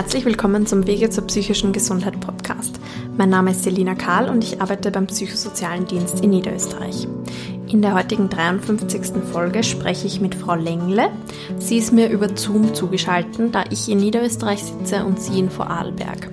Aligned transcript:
Herzlich 0.00 0.24
willkommen 0.24 0.64
zum 0.64 0.86
Wege 0.86 1.10
zur 1.10 1.26
psychischen 1.26 1.74
Gesundheit 1.74 2.18
Podcast. 2.20 2.80
Mein 3.18 3.28
Name 3.28 3.50
ist 3.50 3.64
Selina 3.64 3.94
Kahl 3.94 4.30
und 4.30 4.42
ich 4.42 4.58
arbeite 4.58 4.90
beim 4.90 5.06
Psychosozialen 5.06 5.84
Dienst 5.86 6.20
in 6.20 6.30
Niederösterreich. 6.30 7.06
In 7.68 7.82
der 7.82 7.92
heutigen 7.92 8.30
53. 8.30 9.22
Folge 9.30 9.62
spreche 9.62 10.06
ich 10.06 10.22
mit 10.22 10.34
Frau 10.34 10.54
Lengle. 10.54 11.10
Sie 11.58 11.76
ist 11.76 11.92
mir 11.92 12.08
über 12.08 12.34
Zoom 12.34 12.72
zugeschaltet, 12.72 13.54
da 13.54 13.64
ich 13.68 13.90
in 13.90 13.98
Niederösterreich 13.98 14.64
sitze 14.64 15.04
und 15.04 15.20
sie 15.20 15.38
in 15.38 15.50
Vorarlberg. 15.50 16.30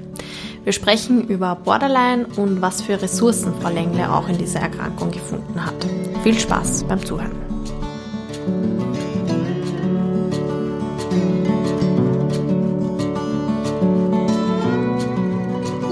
Wir 0.63 0.71
sprechen 0.71 1.27
über 1.27 1.55
Borderline 1.55 2.25
und 2.37 2.61
was 2.61 2.81
für 2.81 3.01
Ressourcen 3.01 3.53
Frau 3.59 3.69
Lengle 3.69 4.09
auch 4.09 4.29
in 4.29 4.37
dieser 4.37 4.61
Erkrankung 4.61 5.11
gefunden 5.11 5.65
hat. 5.65 5.75
Viel 6.23 6.39
Spaß 6.39 6.85
beim 6.85 7.05
Zuhören. 7.05 7.46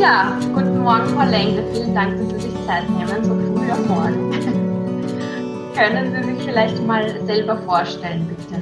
Ja, 0.05 0.37
guten 0.53 0.83
Morgen, 0.83 1.07
Frau 1.07 1.27
Lengle. 1.27 1.65
Vielen 1.73 1.95
Dank, 1.95 2.15
dass 2.15 2.29
Sie 2.29 2.47
sich 2.47 2.65
Zeit 2.67 2.87
nehmen, 2.91 3.23
so 3.23 3.33
früh 3.33 3.71
am 3.71 3.87
Morgen. 3.87 4.31
Können 5.75 6.13
Sie 6.13 6.31
sich 6.31 6.43
vielleicht 6.43 6.85
mal 6.85 7.25
selber 7.25 7.57
vorstellen, 7.63 8.27
bitte? 8.27 8.61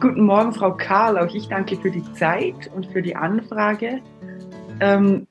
Guten 0.00 0.26
Morgen, 0.26 0.52
Frau 0.52 0.72
Karl. 0.74 1.16
Auch 1.16 1.34
ich 1.34 1.48
danke 1.48 1.76
für 1.76 1.90
die 1.90 2.04
Zeit 2.12 2.70
und 2.74 2.84
für 2.92 3.00
die 3.00 3.16
Anfrage. 3.16 4.02
Ähm, 4.78 5.26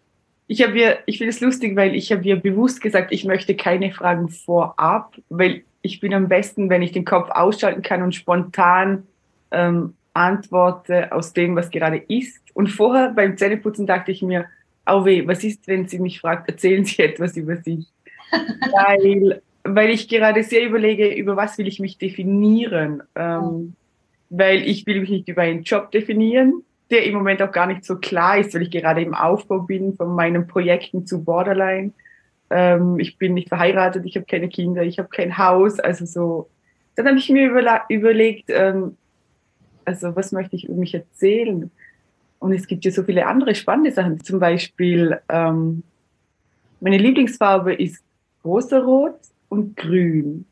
ich 0.47 0.63
habe 0.63 0.73
mir, 0.73 0.97
ich 1.05 1.19
finde 1.19 1.29
es 1.29 1.39
lustig, 1.39 1.75
weil 1.75 1.93
ich 1.93 2.11
habe 2.11 2.23
mir 2.23 2.37
bewusst 2.37 2.81
gesagt, 2.81 3.11
ich 3.11 3.25
möchte 3.25 3.55
keine 3.55 3.91
Fragen 3.91 4.29
vorab, 4.29 5.13
weil 5.29 5.61
ich 5.83 5.99
bin 5.99 6.15
am 6.15 6.29
besten, 6.29 6.71
wenn 6.71 6.81
ich 6.81 6.93
den 6.93 7.05
Kopf 7.05 7.29
ausschalten 7.29 7.83
kann 7.83 8.01
und 8.01 8.15
spontan 8.15 9.03
ähm, 9.51 9.93
antworte 10.15 11.11
aus 11.11 11.33
dem, 11.33 11.55
was 11.55 11.69
gerade 11.69 11.97
ist. 11.97 12.41
Und 12.55 12.71
vorher 12.71 13.09
beim 13.09 13.37
Zähneputzen 13.37 13.85
dachte 13.85 14.11
ich 14.11 14.23
mir, 14.23 14.47
oh 14.87 15.05
weh, 15.05 15.25
was 15.27 15.43
ist, 15.43 15.67
wenn 15.67 15.87
sie 15.87 15.99
mich 15.99 16.19
fragt, 16.19 16.49
erzählen 16.49 16.85
Sie 16.85 17.01
etwas 17.01 17.37
über 17.37 17.57
sich? 17.57 17.87
weil, 18.31 19.41
weil 19.63 19.89
ich 19.89 20.07
gerade 20.07 20.43
sehr 20.43 20.65
überlege, 20.65 21.13
über 21.13 21.35
was 21.35 21.57
will 21.57 21.67
ich 21.67 21.79
mich 21.79 21.97
definieren. 21.97 23.03
Ähm, 23.15 23.75
weil 24.35 24.67
ich 24.67 24.85
will 24.87 25.01
mich 25.01 25.11
nicht 25.11 25.27
über 25.29 25.43
einen 25.43 25.61
Job 25.61 25.91
definieren, 25.91 26.63
der 26.89 27.05
im 27.05 27.13
Moment 27.13 27.41
auch 27.41 27.51
gar 27.51 27.67
nicht 27.67 27.85
so 27.85 27.97
klar 27.97 28.39
ist, 28.39 28.53
weil 28.53 28.63
ich 28.63 28.71
gerade 28.71 29.01
im 29.01 29.13
Aufbau 29.13 29.59
bin 29.59 29.95
von 29.95 30.15
meinen 30.15 30.47
Projekten 30.47 31.05
zu 31.05 31.23
Borderline. 31.23 31.91
Ähm, 32.49 32.99
ich 32.99 33.17
bin 33.19 33.35
nicht 33.35 33.49
verheiratet, 33.49 34.05
ich 34.05 34.15
habe 34.15 34.25
keine 34.25 34.49
Kinder, 34.49 34.81
ich 34.81 34.97
habe 34.97 35.09
kein 35.09 35.37
Haus, 35.37 35.79
also 35.79 36.05
so. 36.05 36.49
Dann 36.95 37.07
habe 37.07 37.17
ich 37.17 37.29
mir 37.29 37.51
überlegt, 37.89 38.45
ähm, 38.49 38.97
also 39.85 40.15
was 40.15 40.31
möchte 40.31 40.55
ich 40.55 40.65
über 40.65 40.75
mich 40.75 40.95
erzählen? 40.95 41.69
Und 42.43 42.51
es 42.51 42.67
gibt 42.67 42.83
ja 42.83 42.91
so 42.91 43.03
viele 43.03 43.25
andere 43.25 43.55
spannende 43.55 43.93
Sachen. 43.93 44.21
Zum 44.21 44.37
Beispiel, 44.37 45.17
ähm, 45.29 45.81
meine 46.81 46.97
Lieblingsfarbe 46.97 47.73
ist 47.73 48.03
rosarot 48.43 49.15
und 49.47 49.77
grün. 49.77 50.43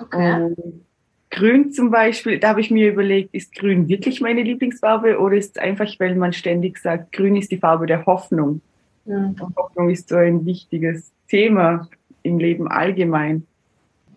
Okay. 0.00 0.42
Und 0.42 0.86
grün 1.28 1.70
zum 1.70 1.90
Beispiel, 1.90 2.38
da 2.38 2.48
habe 2.48 2.62
ich 2.62 2.70
mir 2.70 2.90
überlegt, 2.90 3.34
ist 3.34 3.54
grün 3.54 3.88
wirklich 3.88 4.22
meine 4.22 4.42
Lieblingsfarbe 4.42 5.18
oder 5.18 5.36
ist 5.36 5.58
es 5.58 5.62
einfach, 5.62 5.86
weil 5.98 6.14
man 6.14 6.32
ständig 6.32 6.78
sagt, 6.78 7.12
grün 7.12 7.36
ist 7.36 7.50
die 7.50 7.58
Farbe 7.58 7.84
der 7.84 8.06
Hoffnung. 8.06 8.62
Mhm. 9.04 9.36
Und 9.38 9.56
Hoffnung 9.56 9.90
ist 9.90 10.08
so 10.08 10.16
ein 10.16 10.46
wichtiges 10.46 11.12
Thema 11.28 11.90
im 12.22 12.38
Leben 12.38 12.68
allgemein. 12.68 13.46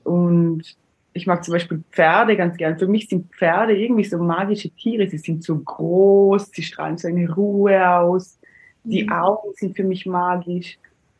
Und 0.05 0.77
ich 1.13 1.27
mag 1.27 1.43
zum 1.43 1.53
Beispiel 1.53 1.83
Pferde 1.91 2.37
ganz 2.37 2.57
gern. 2.57 2.77
Für 2.77 2.87
mich 2.87 3.09
sind 3.09 3.33
Pferde 3.33 3.77
irgendwie 3.77 4.03
so 4.03 4.17
magische 4.17 4.69
Tiere. 4.69 5.09
Sie 5.09 5.17
sind 5.17 5.43
so 5.43 5.57
groß, 5.57 6.51
sie 6.51 6.63
strahlen 6.63 6.97
so 6.97 7.07
eine 7.07 7.31
Ruhe 7.33 7.97
aus. 7.97 8.39
Die 8.83 9.03
mhm. 9.03 9.11
Augen 9.11 9.49
sind 9.53 9.75
für 9.75 9.83
mich 9.83 10.05
magisch. 10.05 10.77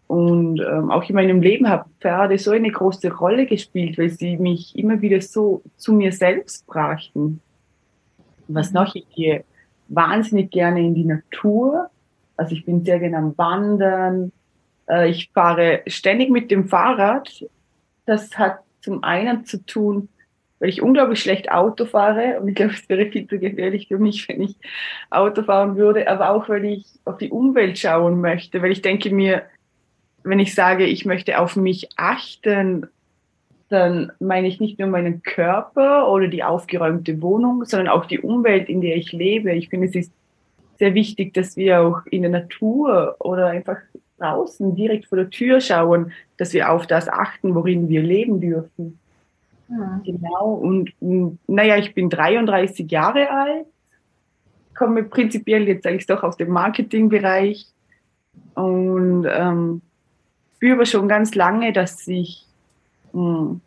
Und 0.08 0.60
ähm, 0.60 0.92
auch 0.92 1.08
in 1.08 1.16
meinem 1.16 1.42
Leben 1.42 1.70
haben 1.70 1.90
Pferde 2.00 2.38
so 2.38 2.52
eine 2.52 2.72
große 2.72 3.14
Rolle 3.14 3.46
gespielt, 3.46 3.98
weil 3.98 4.10
sie 4.10 4.38
mich 4.38 4.78
immer 4.78 5.02
wieder 5.02 5.22
so 5.22 5.62
zu 5.78 5.94
mir 5.94 6.12
selbst 6.12 6.68
brachten. 6.68 7.42
Was 8.48 8.72
mhm. 8.72 8.76
noch? 8.76 8.96
Ich 8.96 9.10
gehe 9.10 9.44
wahnsinnig 9.88 10.52
gerne 10.52 10.82
in 10.82 10.96
die 10.96 11.06
Natur. 11.06 11.90
Also 12.38 12.56
ich 12.56 12.66
bin 12.66 12.84
sehr 12.84 13.00
gerne 13.00 13.18
am 13.18 13.38
Wandern. 13.38 14.32
Äh, 14.90 15.10
ich 15.10 15.30
fahre 15.34 15.82
ständig 15.88 16.30
mit 16.30 16.50
dem 16.50 16.68
Fahrrad. 16.68 17.46
Das 18.06 18.38
hat 18.38 18.60
zum 18.82 19.04
einen 19.04 19.46
zu 19.46 19.66
tun, 19.66 20.10
weil 20.60 20.70
ich 20.70 20.82
unglaublich 20.82 21.20
schlecht 21.20 21.52
Auto 21.52 21.86
fahre 21.86 22.40
und 22.40 22.48
ich 22.48 22.56
glaube, 22.56 22.74
es 22.74 22.88
wäre 22.88 23.08
viel 23.08 23.28
zu 23.28 23.40
gefährlich 23.40 23.88
für 23.88 23.98
mich, 23.98 24.28
wenn 24.30 24.42
ich 24.42 24.56
Auto 25.10 25.44
fahren 25.44 25.76
würde, 25.76 26.08
aber 26.08 26.30
auch, 26.30 26.50
weil 26.50 26.66
ich 26.66 26.86
auf 27.06 27.18
die 27.18 27.30
Umwelt 27.30 27.80
schauen 27.80 28.22
möchte, 28.22 28.62
weil 28.62 28.72
ich 28.72 28.82
denke 28.82 29.10
mir, 29.10 29.44
wenn 30.24 30.40
ich 30.40 30.54
sage, 30.54 30.86
ich 30.86 31.06
möchte 31.06 31.40
auf 31.40 31.56
mich 31.56 31.90
achten, 31.96 32.88
dann 33.70 34.12
meine 34.20 34.48
ich 34.48 34.60
nicht 34.60 34.78
nur 34.78 34.90
meinen 34.90 35.24
Körper 35.24 36.12
oder 36.12 36.28
die 36.28 36.44
aufgeräumte 36.44 37.22
Wohnung, 37.22 37.66
sondern 37.66 37.88
auch 37.88 38.06
die 38.06 38.20
Umwelt, 38.20 38.70
in 38.70 38.82
der 38.82 38.98
ich 38.98 39.14
lebe. 39.14 39.54
Ich 39.54 39.70
finde, 39.70 39.88
es 39.88 39.96
ist 39.96 40.12
sehr 40.78 40.94
wichtig, 40.94 41.34
dass 41.34 41.56
wir 41.56 41.82
auch 41.82 42.06
in 42.06 42.24
der 42.24 42.32
Natur 42.32 43.16
oder 43.20 43.48
einfach 43.48 43.78
draußen 44.22 44.76
direkt 44.76 45.08
vor 45.08 45.18
der 45.18 45.30
Tür 45.30 45.60
schauen, 45.60 46.12
dass 46.38 46.54
wir 46.54 46.72
auf 46.72 46.88
das 46.88 47.10
achten, 47.10 47.56
worin 47.56 47.90
wir 47.90 48.02
leben 48.02 48.40
dürfen. 48.40 49.00
Ja. 49.70 50.02
Genau. 50.06 50.54
Und 50.54 50.94
naja, 51.48 51.78
ich 51.78 51.94
bin 51.94 52.10
33 52.10 52.90
Jahre 52.92 53.30
alt, 53.32 53.66
komme 54.76 55.04
prinzipiell 55.04 55.68
jetzt 55.68 55.86
eigentlich 55.86 56.08
doch 56.08 56.24
aus 56.24 56.38
dem 56.38 56.50
Marketingbereich 56.50 57.68
und 58.54 59.26
ähm, 59.30 59.82
spüre 60.56 60.86
schon 60.86 61.08
ganz 61.08 61.36
lange, 61.36 61.74
dass 61.74 62.08
ich, 62.08 62.46
mh, 63.14 63.40
hm, 63.40 63.62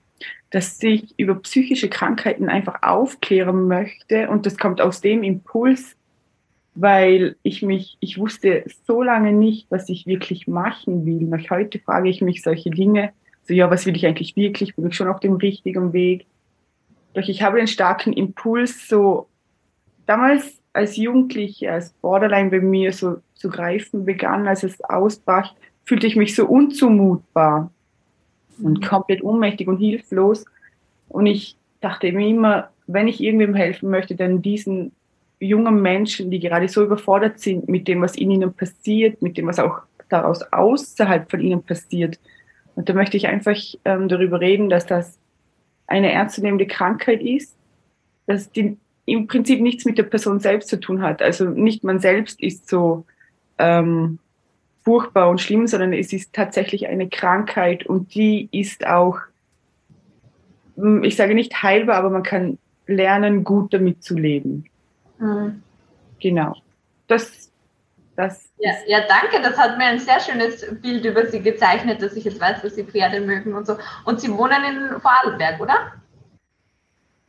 dass 0.50 0.80
ich 0.82 1.18
über 1.18 1.34
psychische 1.36 1.88
Krankheiten 1.88 2.48
einfach 2.48 2.82
aufklären 2.82 3.66
möchte. 3.66 4.28
Und 4.28 4.46
das 4.46 4.56
kommt 4.56 4.80
aus 4.80 5.00
dem 5.00 5.24
Impuls, 5.24 5.96
weil 6.74 7.36
ich 7.42 7.62
mich, 7.62 7.96
ich 8.00 8.18
wusste 8.18 8.64
so 8.86 9.02
lange 9.02 9.32
nicht, 9.32 9.70
was 9.70 9.88
ich 9.88 10.06
wirklich 10.06 10.48
machen 10.48 11.06
will. 11.06 11.26
Noch 11.26 11.50
heute 11.50 11.78
frage 11.78 12.08
ich 12.08 12.20
mich 12.20 12.42
solche 12.42 12.70
Dinge, 12.70 13.12
so 13.46 13.54
ja, 13.54 13.70
was 13.70 13.86
will 13.86 13.96
ich 13.96 14.06
eigentlich 14.06 14.36
wirklich? 14.36 14.74
Bin 14.74 14.88
ich 14.88 14.96
schon 14.96 15.08
auf 15.08 15.20
dem 15.20 15.34
richtigen 15.34 15.92
Weg? 15.92 16.26
Doch 17.12 17.28
ich 17.28 17.42
habe 17.42 17.58
einen 17.58 17.68
starken 17.68 18.12
Impuls, 18.12 18.88
so 18.88 19.28
damals 20.06 20.60
als 20.72 20.96
Jugendliche, 20.96 21.70
als 21.70 21.90
Borderline 21.92 22.50
bei 22.50 22.60
mir 22.60 22.92
so 22.92 23.18
zu 23.34 23.48
greifen 23.48 24.04
begann, 24.04 24.48
als 24.48 24.64
es 24.64 24.80
ausbrach, 24.82 25.54
fühlte 25.84 26.06
ich 26.06 26.16
mich 26.16 26.34
so 26.34 26.46
unzumutbar 26.46 27.70
und 28.58 28.80
mhm. 28.80 28.82
komplett 28.82 29.22
ohnmächtig 29.22 29.68
und 29.68 29.78
hilflos. 29.78 30.44
Und 31.08 31.26
ich 31.26 31.56
dachte 31.80 32.10
mir 32.10 32.28
immer, 32.28 32.70
wenn 32.86 33.06
ich 33.06 33.22
irgendwem 33.22 33.54
helfen 33.54 33.90
möchte, 33.90 34.16
dann 34.16 34.42
diesen 34.42 34.92
jungen 35.40 35.82
Menschen, 35.82 36.30
die 36.30 36.40
gerade 36.40 36.68
so 36.68 36.82
überfordert 36.82 37.40
sind 37.40 37.68
mit 37.68 37.88
dem, 37.88 38.02
was 38.02 38.16
in 38.16 38.30
ihnen 38.30 38.52
passiert, 38.52 39.20
mit 39.22 39.36
dem, 39.36 39.46
was 39.46 39.58
auch 39.58 39.80
daraus 40.08 40.42
außerhalb 40.52 41.30
von 41.30 41.40
ihnen 41.40 41.62
passiert. 41.62 42.18
Und 42.74 42.88
da 42.88 42.94
möchte 42.94 43.16
ich 43.16 43.26
einfach 43.26 43.56
ähm, 43.84 44.08
darüber 44.08 44.40
reden, 44.40 44.68
dass 44.68 44.86
das 44.86 45.18
eine 45.86 46.12
ernstzunehmende 46.12 46.66
Krankheit 46.66 47.22
ist, 47.22 47.56
dass 48.26 48.50
die 48.50 48.76
im 49.06 49.26
Prinzip 49.26 49.60
nichts 49.60 49.84
mit 49.84 49.98
der 49.98 50.04
Person 50.04 50.40
selbst 50.40 50.68
zu 50.68 50.80
tun 50.80 51.02
hat. 51.02 51.20
Also 51.20 51.44
nicht 51.44 51.84
man 51.84 51.98
selbst 51.98 52.40
ist 52.40 52.68
so 52.68 53.04
ähm, 53.58 54.18
furchtbar 54.82 55.28
und 55.28 55.40
schlimm, 55.40 55.66
sondern 55.66 55.92
es 55.92 56.12
ist 56.12 56.32
tatsächlich 56.32 56.86
eine 56.88 57.08
Krankheit 57.08 57.86
und 57.86 58.14
die 58.14 58.48
ist 58.50 58.86
auch, 58.86 59.18
hm, 60.76 61.04
ich 61.04 61.16
sage 61.16 61.34
nicht 61.34 61.62
heilbar, 61.62 61.96
aber 61.96 62.10
man 62.10 62.22
kann 62.22 62.58
lernen, 62.86 63.44
gut 63.44 63.72
damit 63.72 64.02
zu 64.02 64.16
leben. 64.16 64.64
Mhm. 65.18 65.62
Genau. 66.20 66.54
Das, 67.06 67.52
das 68.16 68.48
ja, 68.58 68.72
ja, 68.86 69.00
danke. 69.08 69.42
Das 69.42 69.58
hat 69.58 69.76
mir 69.78 69.84
ein 69.84 69.98
sehr 69.98 70.20
schönes 70.20 70.64
Bild 70.80 71.04
über 71.04 71.26
Sie 71.26 71.40
gezeichnet, 71.40 72.00
dass 72.00 72.16
ich 72.16 72.24
jetzt 72.24 72.40
weiß, 72.40 72.62
dass 72.62 72.74
Sie 72.74 72.84
Pferde 72.84 73.20
mögen 73.20 73.54
und 73.54 73.66
so. 73.66 73.76
Und 74.04 74.20
Sie 74.20 74.30
wohnen 74.30 74.64
in 74.64 75.00
Vorarlberg, 75.00 75.60
oder? 75.60 75.92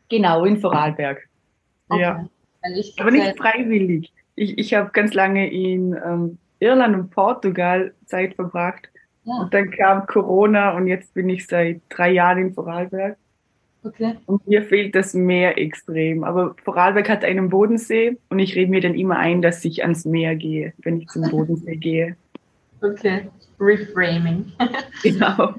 Genau, 0.10 0.46
in 0.46 0.58
Vorarlberg. 0.58 1.28
Okay. 1.90 2.02
Ja. 2.02 2.28
Aber 3.00 3.12
nicht 3.12 3.38
freiwillig. 3.38 4.12
Ich, 4.36 4.58
ich 4.58 4.74
habe 4.74 4.92
ganz 4.92 5.14
lange 5.14 5.52
in 5.52 5.94
ähm, 5.94 6.38
Irland 6.60 6.96
und 6.96 7.10
Portugal 7.10 7.94
Zeit 8.06 8.36
verbracht. 8.36 8.90
Ja. 9.24 9.34
Und 9.42 9.54
dann 9.54 9.72
kam 9.72 10.06
Corona 10.08 10.72
und 10.72 10.88
jetzt 10.88 11.14
bin 11.14 11.30
ich 11.30 11.48
seit 11.48 11.82
drei 11.90 12.12
Jahren 12.12 12.38
in 12.40 12.54
Vorarlberg. 12.54 13.18
Okay. 13.86 14.16
Und 14.26 14.48
mir 14.48 14.64
fehlt 14.64 14.96
das 14.96 15.14
Meer 15.14 15.60
extrem. 15.60 16.24
Aber 16.24 16.56
Vorarlberg 16.64 17.08
hat 17.08 17.24
einen 17.24 17.50
Bodensee 17.50 18.18
und 18.30 18.40
ich 18.40 18.56
rede 18.56 18.72
mir 18.72 18.82
dann 18.82 18.96
immer 18.96 19.18
ein, 19.18 19.44
dass 19.44 19.64
ich 19.64 19.84
ans 19.84 20.06
Meer 20.06 20.36
gehe, 20.36 20.74
wenn 20.80 21.02
ich 21.02 21.08
zum 21.08 21.22
Bodensee 21.30 21.76
gehe. 21.76 22.16
Okay, 22.82 23.30
Reframing. 23.60 24.52
genau. 25.04 25.54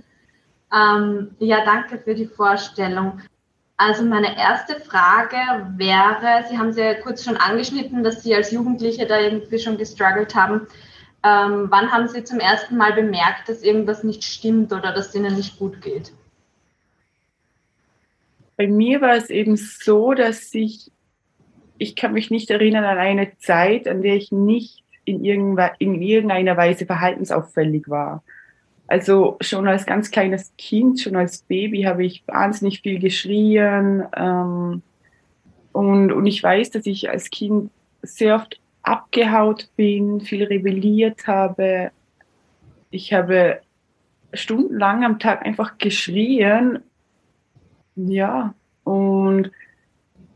Ähm, 0.75 1.31
ja, 1.39 1.65
danke 1.65 1.99
für 1.99 2.15
die 2.15 2.27
Vorstellung. 2.27 3.21
Also 3.77 4.05
meine 4.05 4.37
erste 4.37 4.81
Frage 4.81 5.37
wäre, 5.77 6.45
Sie 6.49 6.59
haben 6.59 6.71
es 6.71 6.77
ja 6.77 6.95
kurz 6.95 7.25
schon 7.25 7.37
angeschnitten, 7.37 8.03
dass 8.03 8.25
Sie 8.25 8.35
als 8.35 8.51
Jugendliche 8.51 9.07
da 9.07 9.21
irgendwie 9.21 9.59
schon 9.59 9.77
gestruggelt 9.79 10.35
haben. 10.35 10.67
Ähm, 11.23 11.67
wann 11.71 11.93
haben 11.93 12.09
Sie 12.09 12.25
zum 12.25 12.41
ersten 12.41 12.77
Mal 12.77 12.93
bemerkt, 12.95 13.49
dass 13.49 13.63
irgendwas 13.63 14.03
nicht 14.03 14.25
stimmt 14.25 14.73
oder 14.73 14.93
dass 14.93 15.09
es 15.09 15.15
Ihnen 15.15 15.37
nicht 15.37 15.59
gut 15.59 15.81
geht? 15.81 16.13
Bei 18.57 18.67
mir 18.67 19.01
war 19.01 19.17
es 19.17 19.31
eben 19.31 19.57
so, 19.57 20.15
dass 20.15 20.55
ich, 20.55 20.91
ich 21.79 21.95
kann 21.97 22.13
mich 22.13 22.31
nicht 22.31 22.51
erinnern 22.51 22.85
an 22.85 22.99
eine 22.99 23.37
Zeit, 23.39 23.87
an 23.87 24.03
der 24.03 24.17
ich 24.17 24.33
nicht 24.33 24.83
in, 25.05 25.25
in 25.25 26.03
irgendeiner 26.03 26.57
Weise 26.57 26.87
verhaltensauffällig 26.87 27.89
war. 27.89 28.23
Also 28.89 29.37
schon 29.41 29.67
als 29.67 29.85
ganz 29.85 30.11
kleines 30.11 30.53
Kind, 30.57 31.01
schon 31.01 31.17
als 31.17 31.43
Baby 31.43 31.83
habe 31.83 32.05
ich 32.05 32.23
wahnsinnig 32.27 32.83
viel 32.83 33.01
geschrien. 33.01 34.05
Ähm, 34.17 34.83
und, 35.73 36.13
und 36.13 36.27
ich 36.27 36.43
weiß, 36.43 36.71
dass 36.71 36.87
ich 36.87 37.11
als 37.11 37.31
Kind 37.31 37.71
sehr 38.03 38.37
oft 38.37 38.61
abgehaut 38.83 39.69
bin, 39.77 40.21
viel 40.21 40.45
rebelliert 40.45 41.27
habe. 41.27 41.91
Ich 42.91 43.13
habe 43.13 43.61
stundenlang 44.33 45.05
am 45.05 45.19
Tag 45.19 45.45
einfach 45.45 45.79
geschrien. 45.79 46.79
Ja, 47.97 48.55
und 48.85 49.51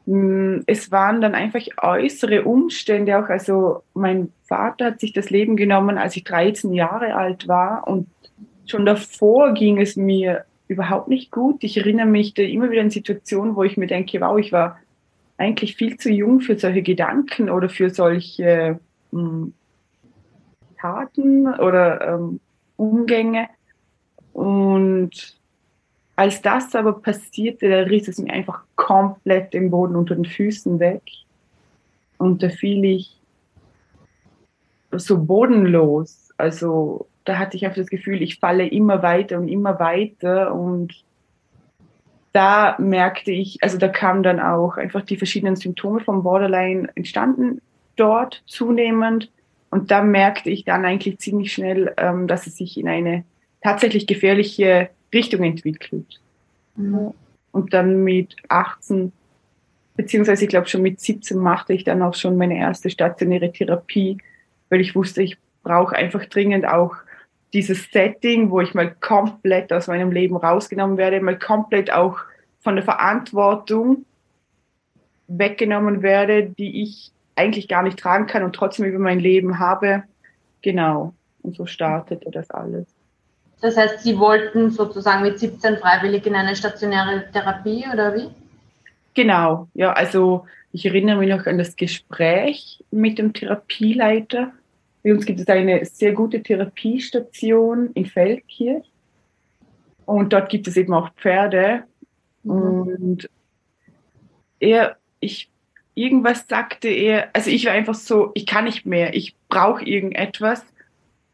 mh, 0.07 0.17
mm, 0.17 0.62
es 0.67 0.91
waren 0.91 1.21
dann 1.21 1.35
einfach 1.35 1.61
äußere 1.81 2.45
Umstände 2.45 3.19
auch. 3.19 3.29
Also 3.29 3.83
mein 3.95 4.33
Vater 4.45 4.87
hat 4.87 5.01
sich 5.01 5.12
das 5.12 5.31
Leben 5.31 5.57
genommen, 5.57 5.99
als 5.99 6.17
ich 6.17 6.25
13 6.25 6.73
Jahre 6.73 7.15
alt 7.15 7.47
war 7.47 7.87
und 7.87 8.09
schon 8.67 8.87
davor 8.87 9.53
ging 9.55 9.81
es 9.81 9.97
mir 9.97 10.45
überhaupt 10.69 11.09
nicht 11.09 11.31
gut. 11.31 11.65
Ich 11.65 11.77
erinnere 11.77 12.07
mich 12.07 12.35
da 12.35 12.43
immer 12.43 12.71
wieder 12.71 12.83
an 12.83 12.91
Situationen, 12.91 13.57
wo 13.57 13.65
ich 13.65 13.77
mir 13.77 13.89
denke, 13.89 14.21
wow, 14.21 14.39
ich 14.39 14.53
war 14.53 14.79
eigentlich 15.37 15.77
viel 15.77 15.97
zu 15.97 16.11
jung 16.11 16.41
für 16.41 16.59
solche 16.59 16.83
Gedanken 16.83 17.51
oder 17.51 17.69
für 17.69 17.91
solche 17.91 18.79
ähm, 19.12 19.55
Taten 20.81 21.49
oder 21.49 22.15
ähm, 22.15 22.41
Umgänge. 22.77 23.49
Und 24.33 25.39
als 26.20 26.43
das 26.43 26.75
aber 26.75 27.00
passierte, 27.00 27.70
da 27.70 27.78
riss 27.78 28.06
es 28.06 28.19
mir 28.19 28.31
einfach 28.31 28.61
komplett 28.76 29.55
den 29.55 29.70
Boden 29.70 29.96
unter 29.96 30.14
den 30.14 30.26
Füßen 30.26 30.78
weg. 30.78 31.00
Und 32.19 32.43
da 32.43 32.50
fiel 32.50 32.84
ich 32.84 33.19
so 34.93 35.25
bodenlos. 35.25 36.28
Also 36.37 37.06
da 37.25 37.38
hatte 37.38 37.56
ich 37.56 37.64
einfach 37.64 37.78
das 37.78 37.88
Gefühl, 37.88 38.20
ich 38.20 38.38
falle 38.38 38.69
immer 38.69 39.02
weiter 39.02 39.38
und 39.38 39.49
immer 39.49 39.81
weiter 39.81 40.55
und 40.55 40.93
da 42.34 42.76
merkte 42.78 43.32
ich, 43.32 43.56
also 43.62 43.78
da 43.78 43.88
kamen 43.88 44.23
dann 44.23 44.40
auch 44.40 44.76
einfach 44.76 45.00
die 45.00 45.16
verschiedenen 45.16 45.56
Symptome 45.56 46.00
vom 46.00 46.23
Borderline 46.23 46.90
entstanden 46.96 47.62
dort 47.96 48.43
zunehmend 48.44 49.31
und 49.70 49.90
da 49.90 50.02
merkte 50.02 50.50
ich 50.50 50.66
dann 50.66 50.84
eigentlich 50.84 51.19
ziemlich 51.19 51.50
schnell, 51.50 51.94
ähm, 51.96 52.26
dass 52.26 52.46
es 52.46 52.58
sich 52.58 52.76
in 52.76 52.88
eine 52.88 53.25
tatsächlich 53.62 54.06
gefährliche 54.06 54.90
Richtung 55.12 55.43
entwickelt. 55.43 56.21
Mhm. 56.77 57.12
Und 57.53 57.75
dann 57.75 58.05
mit 58.05 58.37
18, 58.49 59.12
beziehungsweise 59.97 60.45
ich 60.45 60.51
glaube 60.51 60.69
schon 60.69 60.83
mit 60.83 61.01
17 61.01 61.39
machte 61.39 61.73
ich 61.73 61.85
dann 61.85 62.03
auch 62.03 62.15
schon 62.15 62.37
meine 62.37 62.59
erste 62.59 62.91
stationäre 62.91 63.53
Therapie, 63.53 64.19
weil 64.69 64.81
ich 64.81 64.95
wusste, 64.95 65.23
ich 65.23 65.37
brauche 65.62 65.97
einfach 65.97 66.25
dringend 66.27 66.67
auch 66.67 66.95
dieses 67.53 67.91
Setting, 67.91 68.51
wo 68.51 68.61
ich 68.61 68.75
mal 68.75 68.95
komplett 69.01 69.73
aus 69.73 69.89
meinem 69.89 70.12
Leben 70.12 70.37
rausgenommen 70.37 70.97
werde, 70.97 71.21
mal 71.21 71.39
komplett 71.39 71.93
auch 71.93 72.19
von 72.61 72.77
der 72.77 72.85
Verantwortung 72.85 74.05
weggenommen 75.27 76.03
werde, 76.03 76.45
die 76.45 76.83
ich 76.83 77.12
eigentlich 77.35 77.69
gar 77.69 77.83
nicht 77.83 77.99
tragen 77.99 78.27
kann 78.27 78.43
und 78.43 78.55
trotzdem 78.55 78.87
über 78.87 78.99
mein 78.99 79.19
Leben 79.19 79.59
habe. 79.59 80.05
Genau. 80.62 81.15
Und 81.43 81.57
so 81.57 81.67
startete 81.67 82.31
das 82.31 82.51
alles. 82.51 82.87
Das 83.61 83.77
heißt, 83.77 84.01
Sie 84.01 84.19
wollten 84.19 84.71
sozusagen 84.71 85.23
mit 85.23 85.39
17 85.39 85.79
freiwillig 85.79 86.27
in 86.27 86.35
eine 86.35 86.57
stationäre 86.57 87.25
Therapie 87.33 87.85
oder 87.93 88.15
wie? 88.15 88.31
Genau, 89.15 89.69
ja, 89.75 89.93
also 89.93 90.47
ich 90.73 90.87
erinnere 90.87 91.19
mich 91.19 91.29
noch 91.29 91.47
an 91.47 91.59
das 91.59 91.77
Gespräch 91.77 92.83
mit 92.91 93.19
dem 93.19 93.33
Therapieleiter 93.33 94.53
bei 95.03 95.12
uns 95.12 95.25
gibt 95.25 95.41
es 95.41 95.49
eine 95.49 95.85
sehr 95.85 96.12
gute 96.12 96.43
Therapiestation 96.43 97.91
in 97.95 98.07
Feldkirch. 98.07 98.85
Und 100.05 100.33
dort 100.33 100.49
gibt 100.51 100.69
es 100.69 100.77
eben 100.77 100.93
auch 100.93 101.11
Pferde. 101.15 101.85
Mhm. 102.43 102.53
Und 102.53 103.31
er, 104.59 104.97
ich, 105.21 105.51
irgendwas 105.95 106.47
sagte 106.49 106.89
er, 106.89 107.31
also 107.33 107.51
ich 107.51 107.65
war 107.67 107.73
einfach 107.73 107.95
so, 107.95 108.31
ich 108.35 108.47
kann 108.47 108.65
nicht 108.65 108.85
mehr, 108.85 109.15
ich 109.15 109.37
brauche 109.49 109.85
irgendetwas. 109.85 110.65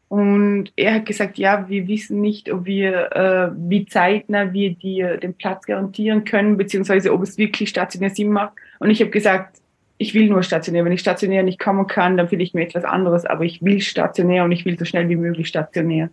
Und 0.09 0.71
er 0.77 0.93
hat 0.93 1.05
gesagt, 1.05 1.37
ja, 1.37 1.67
wir 1.67 1.87
wissen 1.87 2.21
nicht, 2.21 2.51
ob 2.51 2.65
wir, 2.65 3.11
äh, 3.11 3.51
wie 3.57 3.85
zeitnah 3.85 4.53
wir 4.53 4.73
dir 4.73 5.17
den 5.17 5.33
Platz 5.33 5.65
garantieren 5.65 6.23
können, 6.23 6.55
beziehungsweise 6.55 7.11
ob 7.13 7.23
es 7.23 7.37
wirklich 7.37 7.69
stationär 7.69 8.09
Sinn 8.11 8.31
macht. 8.31 8.53
Und 8.79 8.89
ich 8.89 9.01
habe 9.01 9.11
gesagt, 9.11 9.57
ich 9.97 10.13
will 10.13 10.29
nur 10.29 10.43
stationär. 10.43 10.85
Wenn 10.85 10.93
ich 10.93 11.01
stationär 11.01 11.43
nicht 11.43 11.59
kommen 11.59 11.87
kann, 11.87 12.15
dann 12.15 12.31
will 12.31 12.39
ich 12.39 12.53
mir 12.53 12.61
etwas 12.61 12.85
anderes, 12.85 13.25
aber 13.25 13.43
ich 13.43 13.61
will 13.63 13.81
stationär 13.81 14.45
und 14.45 14.51
ich 14.51 14.63
will 14.63 14.77
so 14.77 14.85
schnell 14.85 15.09
wie 15.09 15.15
möglich 15.15 15.47
stationär. 15.47 16.09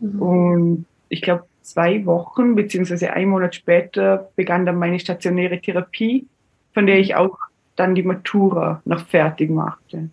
Mhm. 0.00 0.22
Und 0.22 0.86
ich 1.08 1.22
glaube, 1.22 1.44
zwei 1.62 2.04
Wochen 2.04 2.54
beziehungsweise 2.54 3.12
ein 3.12 3.28
Monat 3.28 3.54
später 3.54 4.30
begann 4.36 4.66
dann 4.66 4.76
meine 4.76 4.98
stationäre 4.98 5.60
Therapie, 5.60 6.26
von 6.74 6.86
der 6.86 6.98
ich 6.98 7.14
auch 7.14 7.38
dann 7.76 7.94
die 7.94 8.02
Matura 8.02 8.82
noch 8.84 9.06
fertig 9.06 9.50
machte. 9.50 10.10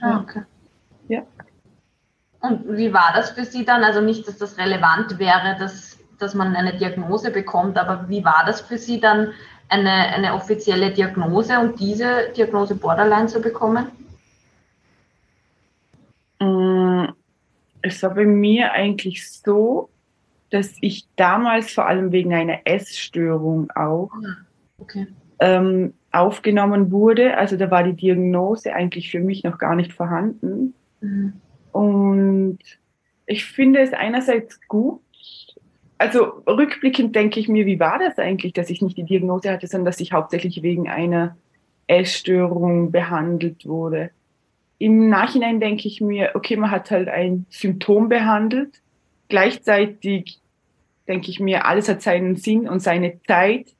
Ah, 0.00 0.20
okay. 0.20 0.42
Ja. 1.08 1.22
Und 2.40 2.76
wie 2.76 2.92
war 2.92 3.12
das 3.14 3.30
für 3.30 3.44
Sie 3.44 3.64
dann? 3.64 3.82
Also 3.82 4.00
nicht, 4.00 4.26
dass 4.28 4.38
das 4.38 4.58
relevant 4.58 5.18
wäre, 5.18 5.56
dass, 5.58 5.98
dass 6.18 6.34
man 6.34 6.54
eine 6.54 6.76
Diagnose 6.76 7.30
bekommt, 7.30 7.76
aber 7.76 8.08
wie 8.08 8.24
war 8.24 8.44
das 8.46 8.60
für 8.60 8.78
Sie 8.78 9.00
dann, 9.00 9.32
eine, 9.68 9.90
eine 9.90 10.34
offizielle 10.34 10.92
Diagnose 10.92 11.58
und 11.58 11.78
diese 11.78 12.32
Diagnose 12.36 12.74
Borderline 12.74 13.26
zu 13.26 13.40
bekommen? 13.40 13.88
Mm, 16.40 17.06
es 17.82 18.02
war 18.02 18.14
bei 18.14 18.24
mir 18.24 18.72
eigentlich 18.72 19.28
so, 19.30 19.90
dass 20.50 20.74
ich 20.80 21.06
damals 21.16 21.72
vor 21.72 21.86
allem 21.86 22.12
wegen 22.12 22.32
einer 22.32 22.60
Essstörung 22.64 23.70
auch 23.72 24.10
ah, 24.12 24.36
okay. 24.78 25.06
ähm, 25.40 25.92
aufgenommen 26.10 26.90
wurde. 26.90 27.36
Also 27.36 27.56
da 27.56 27.70
war 27.70 27.82
die 27.82 27.94
Diagnose 27.94 28.72
eigentlich 28.72 29.10
für 29.10 29.20
mich 29.20 29.44
noch 29.44 29.58
gar 29.58 29.74
nicht 29.74 29.92
vorhanden. 29.92 30.72
Mhm. 31.00 31.34
Und 31.78 32.58
ich 33.26 33.44
finde 33.44 33.78
es 33.78 33.92
einerseits 33.92 34.60
gut, 34.66 35.00
also 35.96 36.42
rückblickend 36.44 37.14
denke 37.14 37.38
ich 37.38 37.48
mir, 37.48 37.66
wie 37.66 37.78
war 37.78 38.00
das 38.00 38.18
eigentlich, 38.18 38.52
dass 38.52 38.68
ich 38.68 38.82
nicht 38.82 38.96
die 38.96 39.04
Diagnose 39.04 39.52
hatte, 39.52 39.68
sondern 39.68 39.84
dass 39.84 40.00
ich 40.00 40.12
hauptsächlich 40.12 40.64
wegen 40.64 40.88
einer 40.88 41.36
Essstörung 41.86 42.90
behandelt 42.90 43.64
wurde. 43.64 44.10
Im 44.78 45.08
Nachhinein 45.08 45.60
denke 45.60 45.86
ich 45.86 46.00
mir, 46.00 46.32
okay, 46.34 46.56
man 46.56 46.72
hat 46.72 46.90
halt 46.90 47.08
ein 47.08 47.46
Symptom 47.48 48.08
behandelt. 48.08 48.82
Gleichzeitig 49.28 50.40
denke 51.06 51.30
ich 51.30 51.38
mir, 51.38 51.64
alles 51.64 51.88
hat 51.88 52.02
seinen 52.02 52.34
Sinn 52.34 52.68
und 52.68 52.80
seine 52.80 53.22
Zeit. 53.22 53.72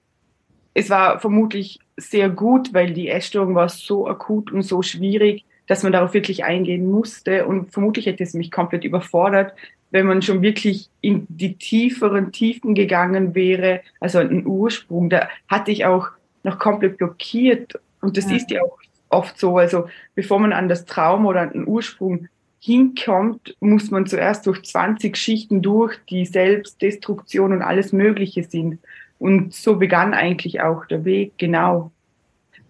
Es 0.73 0.89
war 0.89 1.19
vermutlich 1.19 1.81
sehr 1.97 2.31
gut, 2.31 2.73
weil 2.73 2.93
die 2.93 3.09
Essstörung 3.09 3.57
war 3.57 3.69
so 3.69 4.07
akut 4.07 4.53
und 4.53 4.63
so 4.63 4.83
schwierig, 4.83 5.45
dass 5.69 5.85
man 5.85 5.93
darauf 5.93 6.15
wirklich 6.15 6.45
eingehen 6.45 6.91
musste. 6.91 7.47
Und 7.47 7.73
vermutlich 7.73 8.07
hätte 8.07 8.25
es 8.25 8.35
mich 8.35 8.51
komplett 8.51 8.83
überfordert, 8.83 9.53
wenn 9.91 10.07
man 10.07 10.21
schon 10.21 10.43
wirklich 10.43 10.91
in 11.01 11.27
die 11.29 11.55
tieferen 11.55 12.33
Tiefen 12.33 12.75
gegangen 12.75 13.35
wäre, 13.35 13.81
also 14.01 14.19
einen 14.19 14.47
Ursprung, 14.47 15.09
da 15.09 15.29
hatte 15.47 15.71
ich 15.71 15.87
auch 15.87 16.09
noch 16.43 16.59
komplett 16.59 16.99
blockiert. 16.99 17.79
Und 18.01 18.17
das 18.17 18.29
ja. 18.31 18.37
ist 18.37 18.51
ja 18.51 18.63
auch 18.63 18.79
oft 19.09 19.39
so. 19.39 19.57
Also 19.57 19.89
bevor 20.15 20.41
man 20.41 20.53
an 20.53 20.69
das 20.69 20.85
Trauma 20.85 21.29
oder 21.31 21.43
an 21.43 21.53
den 21.53 21.69
Ursprung 21.69 22.29
hinkommt, 22.61 23.57
muss 23.61 23.91
man 23.91 24.07
zuerst 24.07 24.47
durch 24.47 24.63
20 24.65 25.17
Schichten 25.17 25.63
durch, 25.63 25.99
die 26.11 26.27
Selbstdestruktion 26.27 27.53
und 27.53 27.63
alles 27.63 27.93
Mögliche 27.93 28.43
sind. 28.43 28.81
Und 29.19 29.55
so 29.55 29.77
begann 29.77 30.15
eigentlich 30.15 30.61
auch 30.61 30.87
der 30.87 31.05
Weg, 31.05 31.33
genau. 31.39 31.93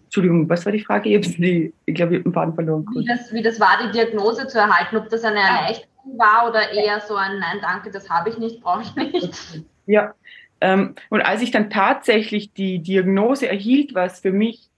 Entschuldigung, 0.09 0.49
was 0.49 0.65
war 0.65 0.71
die 0.71 0.79
Frage? 0.79 1.09
Ich, 1.09 1.37
die, 1.37 1.71
ich 1.85 1.93
glaube, 1.93 2.13
ich 2.13 2.19
habe 2.19 2.23
den 2.23 2.33
Faden 2.33 2.55
verloren. 2.55 2.83
Wie 2.95 3.05
das, 3.05 3.31
wie 3.31 3.43
das 3.43 3.59
war, 3.59 3.77
die 3.85 3.91
Diagnose 3.91 4.47
zu 4.47 4.57
erhalten, 4.57 4.97
ob 4.97 5.07
das 5.07 5.23
eine 5.23 5.39
Erleichterung 5.39 6.17
war 6.17 6.49
oder 6.49 6.71
eher 6.71 6.99
so 7.01 7.15
ein 7.15 7.37
Nein, 7.37 7.59
danke, 7.61 7.91
das 7.91 8.09
habe 8.09 8.31
ich 8.31 8.39
nicht, 8.39 8.59
brauche 8.61 8.81
ich 8.81 8.95
nicht. 8.95 9.63
Ja, 9.85 10.15
ähm, 10.61 10.95
und 11.09 11.21
als 11.21 11.41
ich 11.41 11.51
dann 11.51 11.69
tatsächlich 11.69 12.53
die 12.53 12.79
Diagnose 12.79 13.47
erhielt, 13.47 13.93
war 13.93 14.05
es 14.05 14.19
für 14.19 14.31
mich 14.31 14.69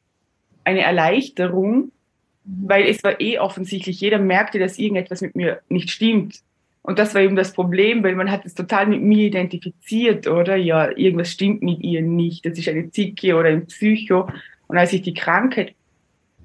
eine 0.63 0.81
Erleichterung, 0.81 1.91
mhm. 2.43 2.69
weil 2.69 2.85
es 2.87 3.03
war 3.03 3.19
eh 3.21 3.39
offensichtlich, 3.39 4.01
jeder 4.01 4.19
merkte, 4.19 4.59
dass 4.59 4.77
irgendetwas 4.77 5.21
mit 5.21 5.35
mir 5.35 5.61
nicht 5.69 5.91
stimmt. 5.91 6.41
Und 6.83 6.97
das 6.97 7.13
war 7.13 7.21
eben 7.21 7.35
das 7.35 7.53
Problem, 7.53 8.03
weil 8.03 8.15
man 8.15 8.31
hat 8.31 8.45
es 8.45 8.55
total 8.55 8.87
mit 8.87 9.01
mir 9.01 9.27
identifiziert, 9.27 10.27
oder? 10.27 10.55
Ja, 10.55 10.89
irgendwas 10.97 11.29
stimmt 11.29 11.61
mit 11.61 11.79
ihr 11.81 12.01
nicht. 12.01 12.45
Das 12.45 12.57
ist 12.57 12.67
eine 12.67 12.89
Zicke 12.89 13.35
oder 13.35 13.49
ein 13.49 13.67
Psycho. 13.67 14.27
Und 14.71 14.77
als 14.77 14.93
ich 14.93 15.01
die 15.01 15.13
Krankheit, 15.13 15.75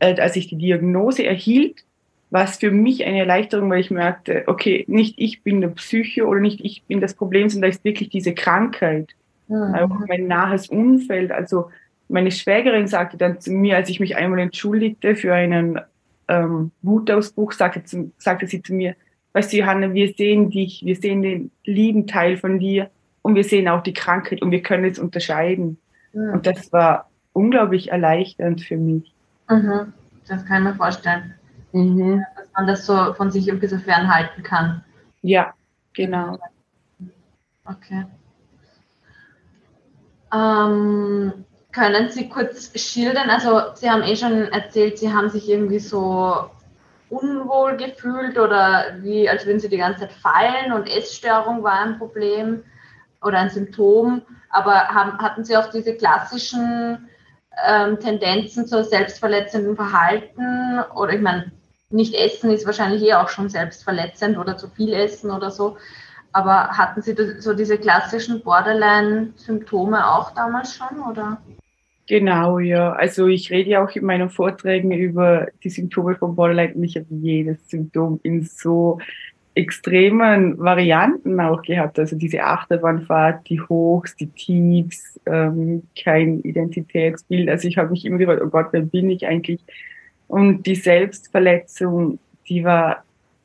äh, 0.01 0.21
als 0.21 0.35
ich 0.35 0.49
die 0.49 0.57
Diagnose 0.57 1.25
erhielt, 1.25 1.85
war 2.31 2.43
es 2.43 2.57
für 2.57 2.73
mich 2.73 3.05
eine 3.05 3.21
Erleichterung, 3.21 3.71
weil 3.71 3.81
ich 3.81 3.93
merkte, 3.93 4.43
okay, 4.49 4.85
nicht 4.89 5.15
ich 5.17 5.45
bin 5.45 5.61
der 5.61 5.69
Psycho 5.69 6.27
oder 6.27 6.41
nicht 6.41 6.61
ich 6.61 6.83
bin 6.83 7.01
das 7.01 7.15
Problem, 7.15 7.49
sondern 7.49 7.71
da 7.71 7.77
ist 7.77 7.85
wirklich 7.85 8.09
diese 8.09 8.35
Krankheit. 8.35 9.15
Mhm. 9.47 9.75
Auch 9.77 10.01
mein 10.09 10.27
nahes 10.27 10.69
Umfeld. 10.69 11.31
Also 11.31 11.71
meine 12.09 12.33
Schwägerin 12.33 12.89
sagte 12.89 13.17
dann 13.17 13.41
zu 13.41 13.53
mir, 13.53 13.77
als 13.77 13.89
ich 13.91 14.01
mich 14.01 14.17
einmal 14.17 14.41
entschuldigte 14.41 15.15
für 15.15 15.33
einen 15.33 15.81
ähm, 16.27 16.73
Wutausbruch, 16.83 17.53
sagte, 17.53 17.85
zu, 17.85 18.11
sagte 18.19 18.49
sie 18.49 18.61
zu 18.61 18.75
mir, 18.75 18.97
weißt 19.35 19.53
du, 19.53 19.59
Johanna, 19.59 19.95
wir 19.95 20.13
sehen 20.15 20.51
dich, 20.51 20.83
wir 20.85 20.97
sehen 20.97 21.23
den 21.23 21.53
lieben 21.65 22.09
Teil 22.09 22.39
von 22.39 22.59
dir 22.59 22.91
und 23.23 23.37
wir 23.37 23.45
sehen 23.45 23.69
auch 23.69 23.85
die 23.85 23.95
Krankheit 23.95 24.43
und 24.43 24.51
wir 24.51 24.63
können 24.63 24.85
es 24.85 24.99
unterscheiden. 24.99 25.79
Mhm. 26.13 26.33
Und 26.33 26.47
das 26.49 26.73
war 26.73 27.06
unglaublich 27.37 27.91
erleichternd 27.93 28.63
für 28.63 28.77
mich. 28.79 29.13
Mhm. 29.49 29.93
Das 30.27 30.45
kann 30.47 30.63
ich 30.63 30.69
mir 30.71 30.75
vorstellen. 30.75 31.35
Mhm. 31.73 32.25
Dass 32.35 32.49
man 32.55 32.67
das 32.67 32.87
so 32.87 33.13
von 33.15 33.31
sich 33.31 33.51
ein 33.51 33.61
bisschen 33.61 33.81
fernhalten 33.81 34.43
kann. 34.43 34.83
Ja, 35.23 35.53
genau. 35.93 36.39
Okay. 37.65 38.07
Ähm, 40.33 41.45
können 41.73 42.09
Sie 42.11 42.29
kurz 42.29 42.73
schildern? 42.79 43.29
Also 43.29 43.75
Sie 43.75 43.91
haben 43.91 44.03
eh 44.03 44.17
schon 44.17 44.49
erzählt, 44.53 44.99
Sie 44.99 45.13
haben 45.13 45.29
sich 45.29 45.49
irgendwie 45.49 45.79
so 45.79 46.51
unwohl 47.11 47.77
gefühlt 47.77 48.39
oder 48.39 48.97
wie, 49.01 49.29
als 49.29 49.47
würden 49.47 49.61
Sie 49.61 49.69
die 49.69 49.77
ganze 49.77 50.01
Zeit 50.01 50.13
fallen 50.13 50.73
und 50.73 50.89
Essstörung 50.89 51.63
war 51.63 51.81
ein 51.81 51.99
Problem 51.99 52.65
oder 53.23 53.39
ein 53.39 53.51
Symptom. 53.51 54.23
Aber 54.51 54.89
haben, 54.89 55.19
hatten 55.19 55.45
Sie 55.45 55.57
auch 55.57 55.71
diese 55.71 55.95
klassischen 55.95 57.09
ähm, 57.67 57.99
Tendenzen 58.01 58.67
zur 58.67 58.85
selbstverletzenden 58.85 59.77
Verhalten? 59.77 60.81
Oder 60.95 61.15
ich 61.15 61.21
meine, 61.21 61.53
nicht 61.91 62.15
essen 62.15 62.51
ist 62.51 62.67
wahrscheinlich 62.67 63.03
eh 63.03 63.15
auch 63.15 63.29
schon 63.29 63.49
selbstverletzend 63.49 64.39
oder 64.39 64.57
zu 64.57 64.69
viel 64.69 64.93
essen 64.93 65.31
oder 65.31 65.51
so. 65.51 65.77
Aber 66.33 66.69
hatten 66.69 67.01
Sie 67.01 67.17
so 67.39 67.55
diese 67.55 67.79
klassischen 67.79 68.43
Borderline-Symptome 68.43 70.07
auch 70.07 70.33
damals 70.35 70.75
schon, 70.75 71.01
oder? 71.01 71.41
Genau, 72.09 72.59
ja. 72.59 72.93
Also 72.93 73.27
ich 73.27 73.51
rede 73.51 73.71
ja 73.71 73.85
auch 73.85 73.91
in 73.91 74.05
meinen 74.05 74.31
Vorträgen 74.31 74.93
über 74.93 75.49
die 75.65 75.71
Symptome 75.71 76.15
von 76.17 76.37
Borderline 76.37 76.75
und 76.75 76.85
ich 76.85 76.97
habe 76.97 77.07
jedes 77.11 77.69
Symptom 77.69 78.21
in 78.23 78.45
so 78.45 79.01
extremen 79.57 80.59
Varianten 80.59 81.41
auch 81.41 81.63
gehabt. 81.63 81.99
Also 81.99 82.15
diese 82.15 82.45
Achterbahnfahrt, 82.45 83.49
die 83.49 83.61
Hochs, 83.61 84.15
die 84.15 84.27
Tiefs, 84.27 85.19
ähm, 85.25 85.83
kein 86.01 86.41
Identitätsbild. 86.43 87.49
Also 87.49 87.67
ich 87.67 87.79
habe 87.79 87.91
mich 87.91 88.05
immer 88.05 88.19
gefragt, 88.19 88.43
oh 88.45 88.49
Gott, 88.49 88.69
wer 88.73 88.83
bin 88.83 89.11
ich 89.11 89.27
eigentlich? 89.27 89.61
Und 90.29 90.65
die 90.65 90.75
Selbstverletzung, 90.75 92.19
die 92.49 92.65
war 92.65 93.03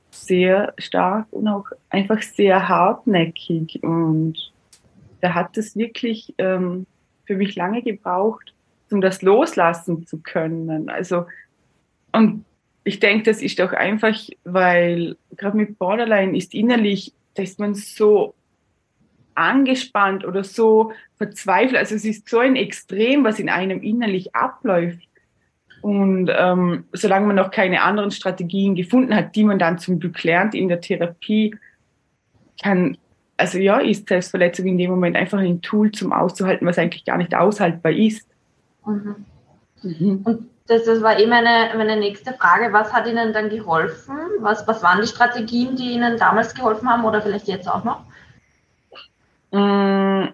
sehr 0.10 0.74
stark 0.78 1.28
und 1.32 1.48
auch 1.48 1.68
einfach 1.90 2.22
sehr 2.22 2.68
hartnäckig. 2.68 3.82
Und 3.82 4.52
da 5.22 5.34
hat 5.34 5.58
es 5.58 5.78
wirklich 5.78 6.34
ähm, 6.38 6.88
für 7.26 7.38
mich 7.38 7.56
lange 7.56 7.84
gebraucht, 7.84 8.54
um 8.92 9.00
das 9.00 9.22
loslassen 9.22 10.06
zu 10.06 10.18
können. 10.18 10.90
Also, 10.90 11.26
und 12.12 12.44
ich 12.84 13.00
denke, 13.00 13.24
das 13.24 13.42
ist 13.42 13.62
auch 13.62 13.74
einfach, 13.74 14.18
weil 14.44 15.16
gerade 15.38 15.58
mit 15.58 15.78
Borderline 15.78 16.36
ist 16.36 16.54
innerlich, 16.54 17.14
da 17.36 17.44
ist 17.44 17.60
man 17.60 17.76
so 17.76 18.34
angespannt 19.36 20.26
oder 20.26 20.44
so 20.44 20.92
verzweifelt. 21.18 21.78
Also 21.78 21.96
es 21.96 22.06
ist 22.06 22.28
so 22.28 22.40
ein 22.40 22.56
Extrem, 22.56 23.24
was 23.24 23.40
in 23.40 23.50
einem 23.50 23.82
innerlich 23.82 24.36
abläuft. 24.36 25.08
Und 25.82 26.30
ähm, 26.36 26.86
solange 26.94 27.28
man 27.28 27.36
noch 27.36 27.50
keine 27.50 27.82
anderen 27.82 28.12
Strategien 28.12 28.76
gefunden 28.76 29.16
hat, 29.16 29.36
die 29.36 29.44
man 29.44 29.58
dann 29.58 29.80
zum 29.80 30.00
Glück 30.00 30.24
lernt 30.24 30.54
in 30.54 30.68
der 30.68 30.82
Therapie, 30.82 31.56
kann 32.62 32.98
also 33.42 33.58
ja, 33.58 33.80
ist 33.80 34.08
Selbstverletzung 34.08 34.68
in 34.68 34.78
dem 34.78 34.92
Moment 34.92 35.16
einfach 35.16 35.40
ein 35.40 35.62
Tool 35.62 35.92
zum 35.92 36.14
auszuhalten, 36.14 36.68
was 36.68 36.78
eigentlich 36.78 37.06
gar 37.06 37.18
nicht 37.18 37.34
aushaltbar 37.34 37.92
ist. 37.92 38.28
Mhm. 38.86 39.26
Mhm. 39.82 40.22
Und 40.24 40.50
das, 40.72 40.86
das 40.86 41.02
war 41.02 41.20
eh 41.20 41.28
meine, 41.28 41.76
meine 41.76 41.98
nächste 41.98 42.34
Frage. 42.34 42.72
Was 42.72 42.94
hat 42.94 43.06
Ihnen 43.08 43.34
dann 43.34 43.50
geholfen? 43.50 44.16
Was, 44.40 44.66
was 44.68 44.82
waren 44.82 45.02
die 45.02 45.08
Strategien, 45.08 45.76
die 45.76 45.92
Ihnen 45.92 46.18
damals 46.18 46.56
geholfen 46.56 46.90
haben 46.90 47.04
oder 47.04 47.22
vielleicht 47.22 47.48
jetzt 47.48 47.68
auch 47.68 47.84
noch? 47.84 48.04
Mm, 49.52 50.30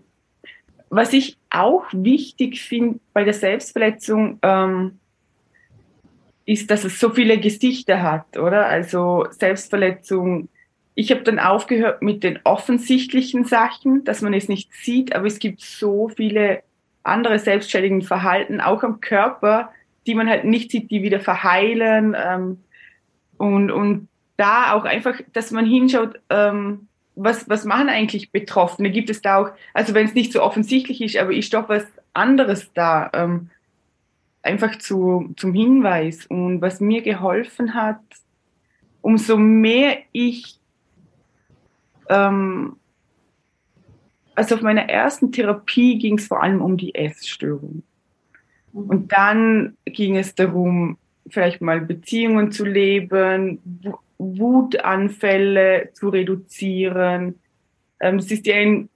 was 0.90 1.12
ich 1.14 1.38
auch 1.50 1.86
wichtig 1.92 2.62
finde 2.62 3.00
bei 3.14 3.24
der 3.24 3.34
Selbstverletzung, 3.34 4.38
ähm, 4.44 5.00
ist, 6.46 6.70
dass 6.70 6.84
es 6.84 7.00
so 7.00 7.10
viele 7.10 7.40
Gesichter 7.40 8.02
hat, 8.02 8.38
oder? 8.38 8.68
Also 8.68 9.26
Selbstverletzung 9.32 10.50
ich 11.00 11.12
habe 11.12 11.22
dann 11.22 11.38
aufgehört 11.38 12.02
mit 12.02 12.24
den 12.24 12.40
offensichtlichen 12.44 13.46
Sachen, 13.46 14.04
dass 14.04 14.24
man 14.24 14.34
es 14.34 14.50
nicht 14.50 14.74
sieht, 14.74 15.16
aber 15.16 15.28
es 15.28 15.38
gibt 15.38 15.62
so 15.62 16.10
viele 16.10 16.64
andere 17.04 17.38
selbstständigen 17.38 18.02
Verhalten, 18.02 18.62
auch 18.62 18.82
am 18.82 19.00
Körper, 19.00 19.72
die 20.08 20.16
man 20.16 20.30
halt 20.30 20.46
nicht 20.46 20.72
sieht, 20.72 20.90
die 20.90 21.04
wieder 21.04 21.20
verheilen. 21.20 22.16
Ähm, 22.18 22.64
und, 23.38 23.70
und 23.72 24.08
da 24.38 24.74
auch 24.74 24.86
einfach, 24.86 25.20
dass 25.34 25.52
man 25.52 25.66
hinschaut, 25.66 26.20
ähm, 26.30 26.88
was, 27.16 27.50
was 27.50 27.66
machen 27.66 27.90
eigentlich 27.90 28.32
Betroffene? 28.32 28.92
Gibt 28.92 29.10
es 29.10 29.22
da 29.22 29.38
auch, 29.38 29.50
also 29.74 29.94
wenn 29.94 30.06
es 30.06 30.14
nicht 30.14 30.32
so 30.32 30.42
offensichtlich 30.42 31.02
ist, 31.02 31.18
aber 31.18 31.34
ist 31.34 31.54
doch 31.54 31.70
was 31.70 31.86
anderes 32.14 32.72
da, 32.74 33.10
ähm, 33.14 33.50
einfach 34.42 34.78
zu, 34.78 35.34
zum 35.36 35.54
Hinweis. 35.54 36.26
Und 36.28 36.62
was 36.62 36.80
mir 36.80 37.02
geholfen 37.02 37.74
hat, 37.74 38.00
umso 39.02 39.38
mehr 39.38 39.98
ich 40.12 40.60
ähm, 42.10 42.78
also 44.38 44.54
auf 44.54 44.62
meiner 44.62 44.88
ersten 44.88 45.32
Therapie 45.32 45.98
ging 45.98 46.20
es 46.20 46.28
vor 46.28 46.44
allem 46.44 46.62
um 46.62 46.78
die 46.78 46.94
Essstörung. 46.94 47.82
Mhm. 48.78 48.90
Und 48.90 49.12
dann 49.12 49.78
ging 49.86 50.18
es 50.18 50.36
darum, 50.36 50.98
vielleicht 51.30 51.62
mal 51.62 51.82
Beziehungen 51.82 52.52
zu 52.52 52.66
leben, 52.66 53.60
Wutanfälle 54.18 55.90
zu 55.94 56.10
reduzieren. 56.10 57.36
Ähm, 58.00 58.18
es 58.18 58.32
ist 58.32 58.46
ja 58.48 58.56
ein 58.56 58.90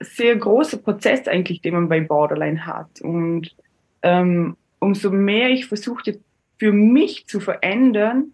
sehr 0.00 0.36
großer 0.36 0.78
Prozess 0.78 1.28
eigentlich, 1.28 1.60
den 1.60 1.74
man 1.74 1.88
bei 1.88 2.00
Borderline 2.00 2.66
hat. 2.66 3.00
Und 3.00 3.54
ähm, 4.02 4.56
umso 4.78 5.10
mehr 5.10 5.50
ich 5.50 5.66
versuchte, 5.66 6.18
für 6.58 6.72
mich 6.72 7.26
zu 7.26 7.40
verändern, 7.40 8.32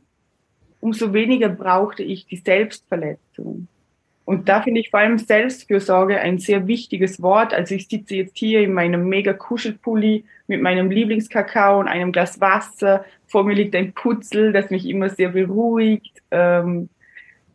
umso 0.81 1.13
weniger 1.13 1.49
brauchte 1.49 2.03
ich 2.03 2.27
die 2.27 2.37
Selbstverletzung. 2.37 3.69
Und 4.25 4.49
da 4.49 4.63
finde 4.63 4.81
ich 4.81 4.91
vor 4.91 5.01
allem 5.01 5.19
Selbstfürsorge 5.19 6.19
ein 6.19 6.39
sehr 6.39 6.67
wichtiges 6.67 7.23
Wort. 7.23 7.55
Also 7.55 7.77
ich 7.77 7.87
sitze 7.87 8.17
jetzt 8.17 8.37
hier 8.37 8.61
in 8.61 8.73
meinem 8.73 9.09
mega 9.09 9.33
Kuschelpulli 9.33 10.25
mit 10.47 10.63
meinem 10.63 10.91
Lieblingskakao 10.91 11.81
und 11.81 11.89
einem 11.89 12.13
Glas 12.13 12.41
Wasser. 12.41 13.05
Vor 13.27 13.45
mir 13.45 13.55
liegt 13.55 13.75
ein 13.75 13.93
Putzel, 13.93 14.53
das 14.53 14.71
mich 14.71 14.87
immer 14.89 15.09
sehr 15.09 15.31
beruhigt. 15.31 16.23
Ähm, 16.31 16.89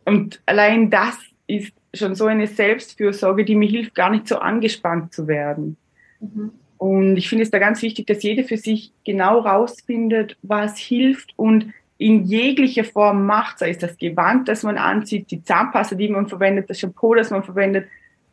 und 0.06 0.42
allein 0.46 0.90
das 0.90 1.18
ist 1.48 1.74
schon 1.94 2.16
so 2.16 2.26
eine 2.26 2.48
Selbstfürsorge, 2.48 3.46
die 3.46 3.56
mir 3.56 3.70
hilft, 3.70 3.96
gar 3.96 4.10
nicht 4.10 4.28
so 4.28 4.38
angespannt 4.38 5.14
zu 5.14 5.28
werden. 5.28 5.78
Mhm. 6.20 6.52
Und 6.78 7.18
ich 7.18 7.30
finde 7.30 7.44
es 7.44 7.52
da 7.52 7.60
ganz 7.60 7.82
wichtig, 7.82 8.08
dass 8.08 8.24
jeder 8.24 8.44
für 8.44 8.58
sich 8.58 8.92
genau 9.06 9.40
rausfindet, 9.40 10.38
was 10.42 10.78
hilft 10.78 11.34
und 11.36 11.74
in 12.00 12.24
jeglicher 12.24 12.84
Form 12.84 13.28
macht, 13.28 13.60
sei 13.60 13.70
es 13.70 13.78
das 13.78 13.96
Gewand, 13.98 14.48
das 14.48 14.64
man 14.64 14.80
anzieht, 14.80 15.30
die 15.30 15.44
Zahnpasta, 15.44 15.96
die 15.96 16.10
man 16.10 16.28
verwendet, 16.28 16.68
das 16.68 16.80
Shampoo, 16.80 17.14
das 17.14 17.30
man 17.30 17.44
verwendet, 17.44 17.88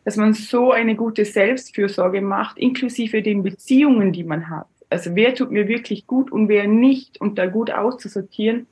dass 0.08 0.16
man 0.16 0.32
so 0.32 0.72
eine 0.72 0.96
gute 0.96 1.26
Selbstfürsorge 1.26 2.22
macht, 2.22 2.56
inklusive 2.56 3.20
den 3.20 3.42
Beziehungen, 3.42 4.10
die 4.10 4.24
man 4.24 4.48
hat. 4.48 4.66
Also 4.88 5.14
wer 5.14 5.34
tut 5.34 5.50
mir 5.50 5.68
wirklich 5.68 6.06
gut 6.06 6.32
und 6.32 6.48
wer 6.48 6.66
nicht 6.66 7.20
und 7.20 7.36
da 7.36 7.44
gut 7.44 7.70
auszusortieren, 7.70 8.66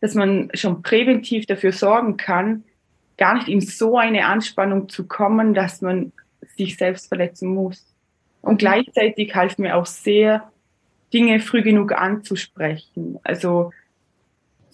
dass 0.00 0.14
man 0.14 0.48
schon 0.54 0.80
präventiv 0.80 1.44
dafür 1.44 1.72
sorgen 1.72 2.16
kann, 2.16 2.64
gar 3.18 3.34
nicht 3.34 3.48
in 3.48 3.60
so 3.60 3.98
eine 3.98 4.24
Anspannung 4.24 4.88
zu 4.88 5.06
kommen, 5.06 5.52
dass 5.52 5.82
man 5.82 6.12
sich 6.56 6.78
selbst 6.78 7.08
verletzen 7.08 7.52
muss. 7.52 7.86
Und 8.40 8.56
gleichzeitig 8.56 9.34
half 9.34 9.58
mir 9.58 9.76
auch 9.76 9.84
sehr, 9.84 10.50
Dinge 11.12 11.40
früh 11.40 11.60
genug 11.60 11.92
anzusprechen. 11.92 13.18
Also 13.22 13.70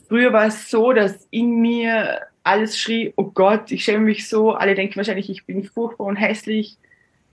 Früher 0.08 0.32
war 0.32 0.46
es 0.46 0.70
so, 0.70 0.92
dass 0.92 1.26
in 1.30 1.60
mir 1.60 2.20
alles 2.46 2.78
schrie, 2.78 3.12
oh 3.16 3.24
Gott, 3.24 3.72
ich 3.72 3.84
schäme 3.84 4.04
mich 4.04 4.28
so. 4.28 4.52
Alle 4.52 4.74
denken 4.74 4.96
wahrscheinlich, 4.96 5.28
ich 5.28 5.44
bin 5.44 5.64
furchtbar 5.64 6.06
und 6.06 6.16
hässlich. 6.16 6.78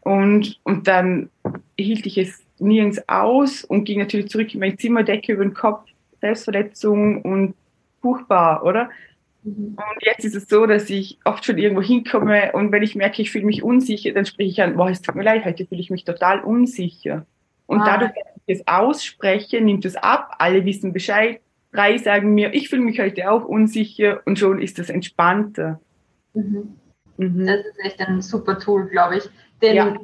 Und, 0.02 0.60
und 0.64 0.88
dann 0.88 1.30
hielt 1.78 2.06
ich 2.06 2.18
es 2.18 2.44
nirgends 2.60 3.08
aus 3.08 3.64
und 3.64 3.86
ging 3.86 4.00
natürlich 4.00 4.30
zurück 4.30 4.54
in 4.54 4.60
mein 4.60 4.78
Zimmer, 4.78 5.04
Decke 5.04 5.34
über 5.34 5.44
den 5.44 5.54
Kopf, 5.54 5.88
Selbstverletzung 6.20 7.22
und 7.22 7.54
furchtbar, 8.02 8.64
oder? 8.64 8.90
Mhm. 9.44 9.78
Und 9.78 10.02
jetzt 10.02 10.26
ist 10.26 10.36
es 10.36 10.50
so, 10.50 10.66
dass 10.66 10.90
ich 10.90 11.20
oft 11.26 11.46
schon 11.46 11.58
irgendwo 11.58 11.82
hinkomme 11.82 12.52
und 12.54 12.72
wenn 12.72 12.84
ich 12.84 12.96
merke, 12.96 13.22
ich 13.22 13.32
fühle 13.32 13.46
mich 13.46 13.64
unsicher, 13.64 14.12
dann 14.14 14.26
spreche 14.26 14.50
ich 14.50 14.62
an, 14.62 14.76
boah, 14.76 14.90
es 14.90 15.02
tut 15.02 15.16
mir 15.16 15.24
leid, 15.24 15.46
heute 15.46 15.66
fühle 15.66 15.82
ich 15.82 15.90
mich 15.90 16.06
total 16.06 16.42
unsicher. 16.42 17.26
Und 17.66 17.82
ah. 17.82 17.86
dadurch, 17.86 18.12
dass 18.14 18.42
ich 18.46 18.60
es 18.60 18.68
ausspreche, 18.68 19.62
nimmt 19.62 19.86
es 19.86 19.96
ab, 19.96 20.36
alle 20.40 20.66
wissen 20.66 20.92
Bescheid, 20.92 21.40
drei 21.74 21.98
sagen 21.98 22.34
mir, 22.34 22.54
ich 22.54 22.70
fühle 22.70 22.84
mich 22.84 23.00
heute 23.00 23.30
auch 23.30 23.44
unsicher 23.46 24.22
und 24.26 24.40
schon 24.40 24.62
ist 24.62 24.80
es 24.80 24.90
entspannter. 24.90 25.80
Mhm. 26.34 26.76
Mhm. 27.18 27.46
Das 27.46 27.66
ist 27.66 27.80
echt 27.84 28.00
ein 28.00 28.22
super 28.22 28.60
Tool, 28.60 28.88
glaube 28.88 29.18
ich. 29.18 29.24
Den, 29.62 29.76
ja. 29.76 29.98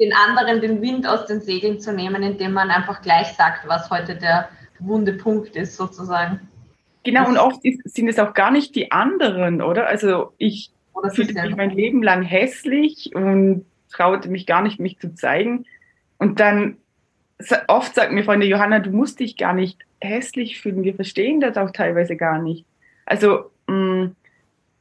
den 0.00 0.12
anderen 0.12 0.60
den 0.60 0.80
Wind 0.80 1.06
aus 1.06 1.26
den 1.26 1.40
Segeln 1.40 1.80
zu 1.80 1.92
nehmen, 1.92 2.22
indem 2.22 2.52
man 2.52 2.70
einfach 2.70 3.02
gleich 3.02 3.28
sagt, 3.34 3.66
was 3.66 3.90
heute 3.90 4.16
der 4.16 4.48
wunde 4.78 5.14
Punkt 5.14 5.56
ist, 5.56 5.76
sozusagen. 5.76 6.40
Genau, 7.04 7.28
und 7.28 7.36
oft 7.36 7.64
ist, 7.64 7.80
sind 7.84 8.08
es 8.08 8.18
auch 8.18 8.34
gar 8.34 8.50
nicht 8.50 8.74
die 8.74 8.90
anderen, 8.90 9.60
oder? 9.60 9.86
Also 9.86 10.32
ich 10.38 10.70
fühlte 11.12 11.34
mich 11.34 11.56
mein 11.56 11.70
Leben 11.70 12.02
lang 12.02 12.22
hässlich 12.22 13.14
und 13.14 13.66
traute 13.92 14.30
mich 14.30 14.46
gar 14.46 14.62
nicht, 14.62 14.80
mich 14.80 14.98
zu 14.98 15.14
zeigen. 15.14 15.66
Und 16.18 16.40
dann 16.40 16.78
oft 17.68 17.94
sagt 17.94 18.12
mir 18.12 18.24
Freunde, 18.24 18.46
Johanna, 18.46 18.78
du 18.78 18.90
musst 18.90 19.20
dich 19.20 19.36
gar 19.36 19.54
nicht 19.54 19.78
hässlich 20.00 20.60
fühlen. 20.60 20.84
Wir 20.84 20.94
verstehen 20.94 21.40
das 21.40 21.56
auch 21.56 21.70
teilweise 21.70 22.16
gar 22.16 22.40
nicht. 22.40 22.64
Also, 23.06 23.50
mh, 23.66 23.74
mm, 23.74 24.16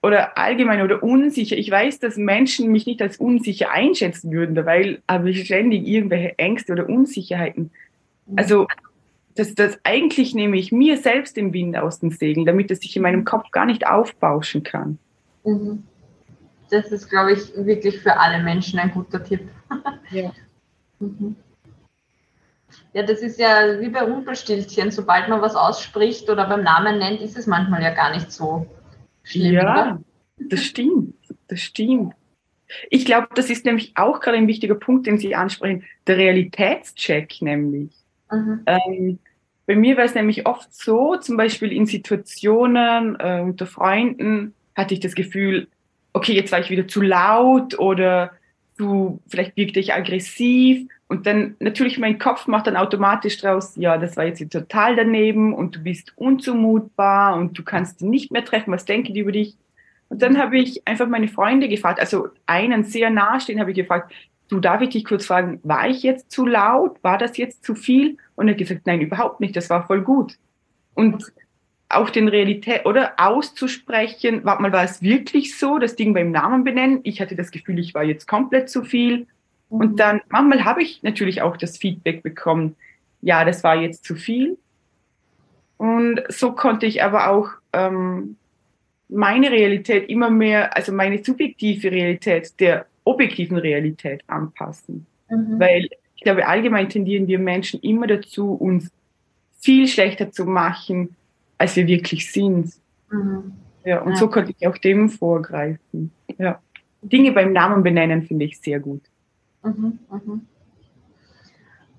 oder 0.03 0.37
allgemein 0.37 0.81
oder 0.81 1.01
unsicher. 1.01 1.55
Ich 1.55 1.71
weiß, 1.71 1.99
dass 1.99 2.17
Menschen 2.17 2.69
mich 2.71 2.85
nicht 2.85 3.01
als 3.01 3.17
unsicher 3.17 3.71
einschätzen 3.71 4.31
würden, 4.31 4.65
weil 4.65 5.01
habe 5.09 5.29
ich 5.29 5.45
ständig 5.45 5.87
irgendwelche 5.87 6.37
Ängste 6.37 6.73
oder 6.73 6.89
Unsicherheiten. 6.89 7.71
Also 8.35 8.67
das, 9.35 9.55
das 9.55 9.79
eigentlich 9.83 10.35
nehme 10.35 10.57
ich 10.57 10.73
mir 10.73 10.97
selbst 10.97 11.37
den 11.37 11.53
Wind 11.53 11.77
aus 11.77 11.99
den 11.99 12.11
Segeln, 12.11 12.45
damit 12.45 12.69
es 12.69 12.79
sich 12.79 12.95
in 12.97 13.01
meinem 13.01 13.23
Kopf 13.23 13.49
gar 13.51 13.65
nicht 13.65 13.87
aufbauschen 13.87 14.63
kann. 14.63 14.99
Mhm. 15.45 15.83
Das 16.69 16.91
ist, 16.91 17.09
glaube 17.09 17.33
ich, 17.33 17.55
wirklich 17.55 17.99
für 17.99 18.17
alle 18.19 18.43
Menschen 18.43 18.79
ein 18.79 18.91
guter 18.91 19.23
Tipp. 19.23 19.41
Ja. 20.11 20.31
Mhm. 20.99 21.35
Ja, 22.93 23.03
das 23.03 23.21
ist 23.21 23.39
ja 23.39 23.79
wie 23.79 23.89
bei 23.89 24.01
Rumpelstilzchen. 24.03 24.91
Sobald 24.91 25.27
man 25.27 25.41
was 25.41 25.55
ausspricht 25.55 26.29
oder 26.29 26.47
beim 26.47 26.63
Namen 26.63 26.99
nennt, 26.99 27.21
ist 27.21 27.37
es 27.37 27.47
manchmal 27.47 27.81
ja 27.81 27.93
gar 27.93 28.13
nicht 28.13 28.31
so 28.31 28.67
schlimm. 29.23 29.53
Ja, 29.53 29.61
oder? 29.61 30.01
das 30.37 30.63
stimmt. 30.63 31.15
Das 31.47 31.59
stimmt. 31.59 32.13
Ich 32.89 33.05
glaube, 33.05 33.27
das 33.35 33.49
ist 33.49 33.65
nämlich 33.65 33.93
auch 33.95 34.19
gerade 34.19 34.37
ein 34.37 34.47
wichtiger 34.47 34.75
Punkt, 34.75 35.07
den 35.07 35.17
Sie 35.17 35.35
ansprechen. 35.35 35.83
Der 36.07 36.17
Realitätscheck 36.17 37.41
nämlich. 37.41 37.91
Mhm. 38.31 38.61
Ähm, 38.65 39.19
bei 39.65 39.75
mir 39.75 39.97
war 39.97 40.03
es 40.03 40.15
nämlich 40.15 40.45
oft 40.45 40.73
so, 40.73 41.15
zum 41.17 41.37
Beispiel 41.37 41.71
in 41.71 41.85
Situationen 41.85 43.15
äh, 43.19 43.41
unter 43.41 43.65
Freunden 43.65 44.53
hatte 44.75 44.93
ich 44.93 44.99
das 44.99 45.15
Gefühl, 45.15 45.67
okay, 46.13 46.33
jetzt 46.33 46.51
war 46.51 46.59
ich 46.59 46.69
wieder 46.69 46.87
zu 46.87 47.01
laut 47.01 47.79
oder 47.79 48.31
zu, 48.75 49.21
vielleicht 49.27 49.55
wirkte 49.55 49.79
ich 49.79 49.93
aggressiv. 49.93 50.87
Und 51.13 51.27
dann 51.27 51.55
natürlich 51.59 51.99
mein 51.99 52.17
Kopf 52.17 52.47
macht 52.47 52.65
dann 52.65 52.75
automatisch 52.75 53.37
draus, 53.37 53.75
ja, 53.75 53.99
das 53.99 54.17
war 54.17 54.25
jetzt 54.25 54.51
total 54.51 54.95
daneben 54.95 55.53
und 55.53 55.75
du 55.75 55.83
bist 55.83 56.11
unzumutbar 56.15 57.35
und 57.35 57.55
du 57.55 57.61
kannst 57.61 58.01
nicht 58.01 58.31
mehr 58.31 58.43
treffen, 58.43 58.73
was 58.73 58.85
denken 58.85 59.13
die 59.13 59.19
über 59.19 59.31
dich? 59.31 59.55
Und 60.09 60.23
dann 60.23 60.39
habe 60.39 60.57
ich 60.57 60.87
einfach 60.87 61.07
meine 61.07 61.27
Freunde 61.27 61.69
gefragt, 61.69 61.99
also 61.99 62.29
einen 62.47 62.83
sehr 62.83 63.11
nahestehen 63.11 63.59
habe 63.59 63.69
ich 63.69 63.77
gefragt, 63.77 64.11
du, 64.47 64.59
darf 64.59 64.81
ich 64.81 64.89
dich 64.89 65.05
kurz 65.05 65.27
fragen, 65.27 65.59
war 65.61 65.87
ich 65.87 66.01
jetzt 66.01 66.31
zu 66.31 66.47
laut? 66.47 66.97
War 67.03 67.19
das 67.19 67.37
jetzt 67.37 67.63
zu 67.63 67.75
viel? 67.75 68.17
Und 68.33 68.47
er 68.47 68.55
hat 68.55 68.57
gesagt, 68.57 68.87
nein, 68.87 69.01
überhaupt 69.01 69.39
nicht, 69.39 69.55
das 69.55 69.69
war 69.69 69.85
voll 69.85 70.01
gut. 70.01 70.39
Und 70.95 71.31
auch 71.89 72.09
den 72.09 72.27
Realität 72.27 72.87
oder 72.87 73.13
auszusprechen, 73.17 74.43
warte 74.45 74.63
mal, 74.63 74.73
war 74.73 74.83
es 74.83 75.03
wirklich 75.03 75.59
so, 75.59 75.77
das 75.77 75.95
Ding 75.95 76.15
beim 76.15 76.31
Namen 76.31 76.63
benennen? 76.63 77.01
Ich 77.03 77.21
hatte 77.21 77.35
das 77.35 77.51
Gefühl, 77.51 77.77
ich 77.77 77.93
war 77.93 78.03
jetzt 78.03 78.27
komplett 78.27 78.71
zu 78.71 78.83
viel. 78.83 79.27
Und 79.73 79.93
mhm. 79.93 79.95
dann, 79.95 80.21
manchmal 80.29 80.65
habe 80.65 80.83
ich 80.83 81.01
natürlich 81.01 81.41
auch 81.41 81.57
das 81.57 81.77
Feedback 81.77 82.21
bekommen, 82.21 82.75
ja, 83.21 83.43
das 83.43 83.63
war 83.63 83.75
jetzt 83.75 84.05
zu 84.05 84.15
viel. 84.15 84.57
Und 85.77 86.21
so 86.29 86.51
konnte 86.51 86.85
ich 86.85 87.01
aber 87.01 87.29
auch 87.29 87.49
ähm, 87.73 88.35
meine 89.09 89.49
Realität 89.49 90.09
immer 90.09 90.29
mehr, 90.29 90.75
also 90.77 90.91
meine 90.91 91.23
subjektive 91.23 91.91
Realität 91.91 92.59
der 92.59 92.85
objektiven 93.03 93.57
Realität 93.57 94.21
anpassen. 94.27 95.07
Mhm. 95.29 95.59
Weil 95.59 95.89
ich 96.15 96.23
glaube, 96.23 96.47
allgemein 96.47 96.87
tendieren 96.87 97.27
wir 97.27 97.39
Menschen 97.39 97.79
immer 97.79 98.05
dazu, 98.05 98.53
uns 98.53 98.91
viel 99.59 99.87
schlechter 99.87 100.31
zu 100.31 100.45
machen, 100.45 101.15
als 101.57 101.75
wir 101.75 101.87
wirklich 101.87 102.31
sind. 102.31 102.73
Mhm. 103.09 103.53
Ja, 103.83 104.01
und 104.01 104.11
ja. 104.11 104.17
so 104.17 104.29
konnte 104.29 104.53
ich 104.55 104.67
auch 104.67 104.77
dem 104.77 105.09
vorgreifen. 105.09 106.11
Ja. 106.37 106.61
Dinge 107.01 107.31
beim 107.31 107.53
Namen 107.53 107.81
benennen 107.81 108.21
finde 108.21 108.45
ich 108.45 108.59
sehr 108.59 108.79
gut. 108.79 109.01
Mhm, 109.63 109.99
mhm. 110.09 110.47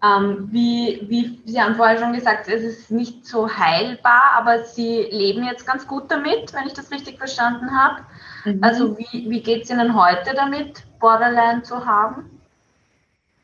Ähm, 0.05 0.49
wie, 0.51 1.01
wie 1.09 1.41
Sie 1.47 1.61
haben 1.61 1.77
vorher 1.77 1.99
schon 1.99 2.13
gesagt, 2.13 2.49
es 2.49 2.63
ist 2.63 2.91
nicht 2.91 3.25
so 3.25 3.49
heilbar, 3.49 4.33
aber 4.37 4.65
Sie 4.65 5.07
leben 5.11 5.45
jetzt 5.45 5.67
ganz 5.67 5.87
gut 5.87 6.11
damit, 6.11 6.53
wenn 6.53 6.67
ich 6.67 6.75
das 6.75 6.91
richtig 6.91 7.17
verstanden 7.17 7.71
habe. 7.71 8.03
Mhm. 8.45 8.59
Also 8.63 8.99
wie, 8.99 9.31
wie 9.31 9.43
geht 9.43 9.63
es 9.65 9.71
Ihnen 9.71 9.95
heute 9.95 10.35
damit, 10.35 10.85
Borderline 11.01 11.63
zu 11.63 11.87
haben? 11.87 12.31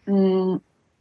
Mm, 0.04 0.56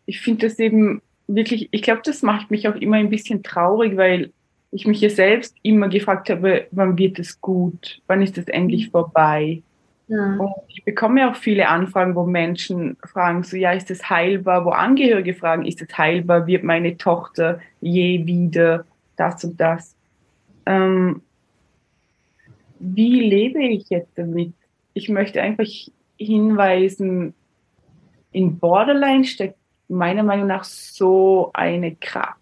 ich 0.06 0.22
finde 0.22 0.48
das 0.48 0.60
eben 0.60 1.02
wirklich, 1.28 1.68
ich 1.72 1.82
glaube, 1.82 2.02
das 2.06 2.22
macht 2.22 2.52
mich 2.52 2.68
auch 2.70 2.76
immer 2.76 2.98
ein 2.98 3.10
bisschen 3.10 3.44
traurig, 3.44 3.98
weil 3.98 4.32
ich 4.72 4.88
mich 4.88 5.02
ja 5.02 5.10
selbst 5.10 5.56
immer 5.62 5.90
gefragt 5.90 6.30
habe, 6.30 6.68
wann 6.72 6.98
wird 6.98 7.20
es 7.20 7.42
gut? 7.42 8.02
Wann 8.08 8.22
ist 8.22 8.38
es 8.38 8.48
endlich 8.48 8.88
mhm. 8.88 8.92
vorbei? 8.92 9.62
Ja. 10.10 10.56
Ich 10.68 10.84
bekomme 10.84 11.22
ja 11.22 11.32
auch 11.32 11.36
viele 11.36 11.70
Anfragen, 11.70 12.16
wo 12.16 12.26
Menschen 12.26 12.98
fragen, 13.06 13.44
so, 13.44 13.56
ja, 13.56 13.74
ist 13.74 13.92
es 13.92 14.10
heilbar? 14.10 14.66
Wo 14.66 14.72
Angehörige 14.72 15.36
fragen, 15.36 15.66
ist 15.66 15.84
es 15.84 15.98
heilbar? 15.98 16.48
Wird 16.48 16.64
meine 16.64 16.98
Tochter 16.98 17.60
je 17.80 18.26
wieder 18.26 18.86
das 19.16 19.44
und 19.44 19.62
das? 19.62 19.96
Ähm, 20.66 21.22
wie 22.80 23.20
lebe 23.20 23.64
ich 23.64 23.88
jetzt 23.90 24.18
damit? 24.18 24.54
Ich 24.96 25.10
möchte 25.10 25.44
einfach 25.44 25.68
hinweisen, 26.18 27.36
in 28.32 28.58
Borderline 28.58 29.26
steckt 29.26 29.58
meiner 29.90 30.24
Meinung 30.24 30.48
nach 30.48 30.64
so 30.64 31.52
eine 31.54 31.96
Kraft. 31.96 32.40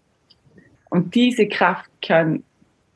Und 0.88 1.14
diese 1.14 1.46
Kraft 1.48 1.90
kann 2.00 2.44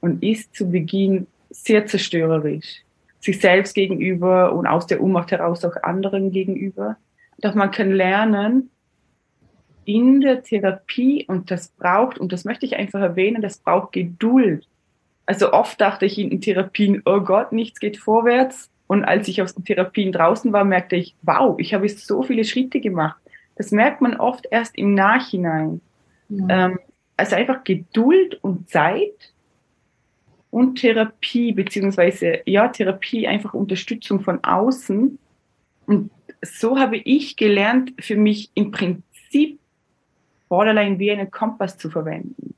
und 0.00 0.22
ist 0.22 0.54
zu 0.54 0.70
Beginn 0.70 1.26
sehr 1.50 1.84
zerstörerisch 1.84 2.82
sich 3.22 3.40
selbst 3.40 3.74
gegenüber 3.74 4.52
und 4.52 4.66
aus 4.66 4.86
der 4.86 5.00
Ohnmacht 5.00 5.30
heraus 5.30 5.64
auch 5.64 5.76
anderen 5.82 6.32
gegenüber. 6.32 6.96
Doch 7.38 7.54
man 7.54 7.70
kann 7.70 7.92
lernen, 7.92 8.70
in 9.84 10.20
der 10.20 10.42
Therapie, 10.42 11.24
und 11.26 11.50
das 11.50 11.68
braucht, 11.68 12.18
und 12.18 12.32
das 12.32 12.44
möchte 12.44 12.66
ich 12.66 12.76
einfach 12.76 13.00
erwähnen, 13.00 13.42
das 13.42 13.58
braucht 13.58 13.92
Geduld. 13.92 14.68
Also 15.26 15.52
oft 15.52 15.80
dachte 15.80 16.06
ich 16.06 16.18
in 16.18 16.40
Therapien, 16.40 17.02
oh 17.04 17.20
Gott, 17.20 17.52
nichts 17.52 17.80
geht 17.80 17.96
vorwärts. 17.96 18.70
Und 18.86 19.04
als 19.04 19.28
ich 19.28 19.40
aus 19.40 19.54
den 19.54 19.64
Therapien 19.64 20.12
draußen 20.12 20.52
war, 20.52 20.64
merkte 20.64 20.96
ich, 20.96 21.14
wow, 21.22 21.58
ich 21.58 21.74
habe 21.74 21.88
so 21.88 22.22
viele 22.22 22.44
Schritte 22.44 22.80
gemacht. 22.80 23.16
Das 23.56 23.70
merkt 23.70 24.00
man 24.00 24.16
oft 24.16 24.46
erst 24.50 24.76
im 24.76 24.94
Nachhinein. 24.94 25.80
Ja. 26.28 26.66
Ähm, 26.66 26.78
also 27.16 27.36
einfach 27.36 27.64
Geduld 27.64 28.38
und 28.42 28.68
Zeit 28.68 29.32
und 30.52 30.76
Therapie, 30.76 31.52
beziehungsweise 31.52 32.40
ja, 32.44 32.68
Therapie, 32.68 33.26
einfach 33.26 33.54
Unterstützung 33.54 34.20
von 34.20 34.44
außen. 34.44 35.18
Und 35.86 36.10
so 36.42 36.78
habe 36.78 36.98
ich 36.98 37.36
gelernt, 37.36 37.94
für 37.98 38.16
mich 38.16 38.50
im 38.52 38.70
Prinzip 38.70 39.58
Borderline 40.50 40.98
wie 40.98 41.10
einen 41.10 41.30
Kompass 41.30 41.78
zu 41.78 41.88
verwenden. 41.88 42.54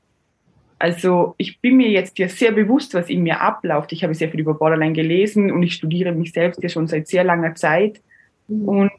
Also 0.77 1.35
ich 1.37 1.61
bin 1.61 1.77
mir 1.77 1.89
jetzt 1.89 2.19
ja 2.19 2.27
sehr 2.27 2.51
bewusst, 2.51 2.93
was 2.93 3.09
in 3.09 3.23
mir 3.23 3.39
abläuft. 3.39 3.93
Ich 3.93 4.03
habe 4.03 4.13
sehr 4.13 4.29
viel 4.29 4.41
über 4.41 4.55
Borderline 4.55 4.91
gelesen 4.91 5.49
und 5.49 5.63
ich 5.63 5.75
studiere 5.75 6.11
mich 6.11 6.33
selbst 6.33 6.61
ja 6.61 6.67
schon 6.67 6.87
seit 6.87 7.07
sehr 7.07 7.23
langer 7.23 7.55
Zeit. 7.55 8.01
Mhm. 8.49 8.67
Und 8.67 8.91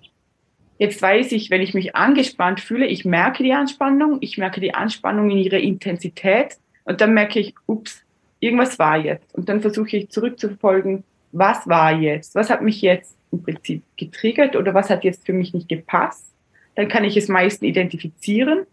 jetzt 0.79 1.03
weiß 1.03 1.33
ich, 1.33 1.51
wenn 1.51 1.61
ich 1.61 1.75
mich 1.75 1.95
angespannt 1.95 2.61
fühle, 2.61 2.87
ich 2.87 3.05
merke 3.05 3.43
die 3.43 3.53
Anspannung, 3.53 4.17
ich 4.23 4.39
merke 4.39 4.63
die 4.63 4.73
Anspannung 4.73 5.29
in 5.29 5.37
ihrer 5.37 5.59
Intensität 5.59 6.57
und 6.85 7.03
dann 7.03 7.13
merke 7.13 7.41
ich, 7.41 7.55
ups, 7.67 8.06
irgendwas 8.41 8.79
war 8.79 8.99
jetzt. 8.99 9.35
Und 9.35 9.49
dann 9.49 9.61
versuche 9.61 9.97
ich 9.97 10.11
zurückzufolgen, 10.11 11.05
was 11.33 11.67
war 11.69 11.99
jetzt? 11.99 12.35
Was 12.35 12.51
hat 12.51 12.63
mich 12.63 12.81
jetzt 12.83 13.17
im 13.33 13.43
Prinzip 13.43 13.83
getriggert 13.97 14.57
oder 14.57 14.75
was 14.75 14.91
hat 14.91 15.05
jetzt 15.05 15.27
für 15.27 15.33
mich 15.33 15.53
nicht 15.55 15.69
gepasst? 15.69 16.33
Dann 16.75 16.89
kann 16.89 17.05
ich 17.05 17.17
es 17.17 17.29
meistens 17.29 17.69
identifizieren. 17.69 18.67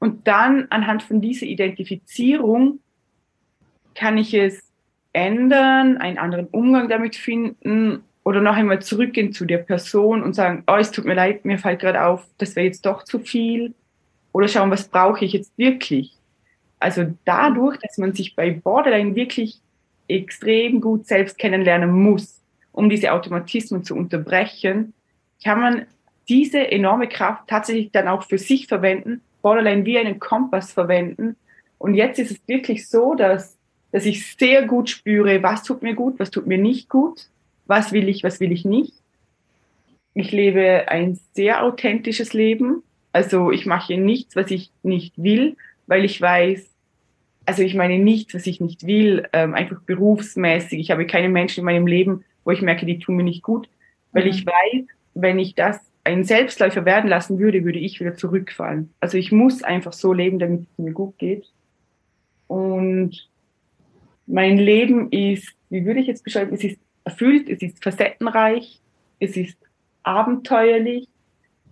Und 0.00 0.26
dann 0.26 0.66
anhand 0.70 1.02
von 1.02 1.20
dieser 1.20 1.46
Identifizierung 1.46 2.80
kann 3.94 4.16
ich 4.16 4.32
es 4.32 4.62
ändern, 5.12 5.96
einen 5.96 6.18
anderen 6.18 6.46
Umgang 6.46 6.88
damit 6.88 7.16
finden 7.16 8.04
oder 8.24 8.40
noch 8.40 8.54
einmal 8.54 8.80
zurückgehen 8.80 9.32
zu 9.32 9.44
der 9.44 9.58
Person 9.58 10.22
und 10.22 10.34
sagen, 10.34 10.62
oh, 10.68 10.76
es 10.76 10.90
tut 10.90 11.04
mir 11.04 11.14
leid, 11.14 11.44
mir 11.44 11.58
fällt 11.58 11.80
gerade 11.80 12.04
auf, 12.04 12.26
das 12.38 12.54
wäre 12.54 12.66
jetzt 12.66 12.86
doch 12.86 13.02
zu 13.02 13.18
viel. 13.18 13.74
Oder 14.32 14.48
schauen, 14.48 14.70
was 14.70 14.88
brauche 14.88 15.24
ich 15.24 15.32
jetzt 15.32 15.56
wirklich? 15.56 16.17
Also 16.80 17.14
dadurch, 17.24 17.78
dass 17.78 17.98
man 17.98 18.14
sich 18.14 18.36
bei 18.36 18.50
Borderline 18.50 19.14
wirklich 19.14 19.60
extrem 20.06 20.80
gut 20.80 21.06
selbst 21.06 21.38
kennenlernen 21.38 21.90
muss, 21.90 22.40
um 22.72 22.88
diese 22.88 23.12
Automatismen 23.12 23.84
zu 23.84 23.94
unterbrechen, 23.94 24.94
kann 25.42 25.60
man 25.60 25.86
diese 26.28 26.70
enorme 26.70 27.08
Kraft 27.08 27.48
tatsächlich 27.48 27.90
dann 27.90 28.08
auch 28.08 28.22
für 28.22 28.38
sich 28.38 28.66
verwenden, 28.66 29.22
Borderline 29.42 29.84
wie 29.84 29.98
einen 29.98 30.20
Kompass 30.20 30.72
verwenden. 30.72 31.36
Und 31.78 31.94
jetzt 31.94 32.18
ist 32.18 32.30
es 32.30 32.40
wirklich 32.46 32.88
so, 32.88 33.14
dass, 33.14 33.56
dass 33.92 34.04
ich 34.04 34.36
sehr 34.36 34.66
gut 34.66 34.90
spüre, 34.90 35.42
was 35.42 35.62
tut 35.62 35.82
mir 35.82 35.94
gut, 35.94 36.18
was 36.18 36.30
tut 36.30 36.46
mir 36.46 36.58
nicht 36.58 36.88
gut, 36.88 37.28
was 37.66 37.92
will 37.92 38.08
ich, 38.08 38.24
was 38.24 38.40
will 38.40 38.52
ich 38.52 38.64
nicht. 38.64 38.94
Ich 40.14 40.32
lebe 40.32 40.88
ein 40.88 41.18
sehr 41.34 41.62
authentisches 41.62 42.32
Leben. 42.32 42.82
Also 43.12 43.50
ich 43.50 43.66
mache 43.66 43.96
nichts, 43.96 44.36
was 44.36 44.50
ich 44.50 44.70
nicht 44.82 45.14
will, 45.16 45.56
weil 45.88 46.04
ich 46.04 46.20
weiß, 46.20 46.70
also 47.46 47.62
ich 47.62 47.74
meine 47.74 47.98
nichts, 47.98 48.34
was 48.34 48.46
ich 48.46 48.60
nicht 48.60 48.86
will, 48.86 49.26
ähm, 49.32 49.54
einfach 49.54 49.80
berufsmäßig. 49.80 50.78
Ich 50.78 50.90
habe 50.90 51.06
keine 51.06 51.30
Menschen 51.30 51.60
in 51.60 51.64
meinem 51.64 51.86
Leben, 51.86 52.24
wo 52.44 52.52
ich 52.52 52.62
merke, 52.62 52.86
die 52.86 52.98
tun 52.98 53.16
mir 53.16 53.24
nicht 53.24 53.42
gut, 53.42 53.68
weil 54.12 54.24
mhm. 54.24 54.30
ich 54.30 54.46
weiß, 54.46 54.84
wenn 55.14 55.38
ich 55.38 55.54
das 55.54 55.80
ein 56.04 56.24
Selbstläufer 56.24 56.84
werden 56.84 57.08
lassen 57.08 57.38
würde, 57.38 57.64
würde 57.64 57.78
ich 57.78 58.00
wieder 58.00 58.14
zurückfallen. 58.14 58.92
Also 59.00 59.18
ich 59.18 59.32
muss 59.32 59.62
einfach 59.62 59.92
so 59.92 60.12
leben, 60.12 60.38
damit 60.38 60.62
es 60.62 60.78
mir 60.78 60.92
gut 60.92 61.18
geht. 61.18 61.50
Und 62.46 63.28
mein 64.26 64.58
Leben 64.58 65.10
ist, 65.10 65.54
wie 65.70 65.84
würde 65.84 66.00
ich 66.00 66.06
jetzt 66.06 66.24
beschreiben, 66.24 66.54
es 66.54 66.64
ist 66.64 66.78
erfüllt, 67.04 67.48
es 67.48 67.62
ist 67.62 67.82
facettenreich, 67.82 68.80
es 69.20 69.36
ist 69.36 69.56
abenteuerlich, 70.02 71.08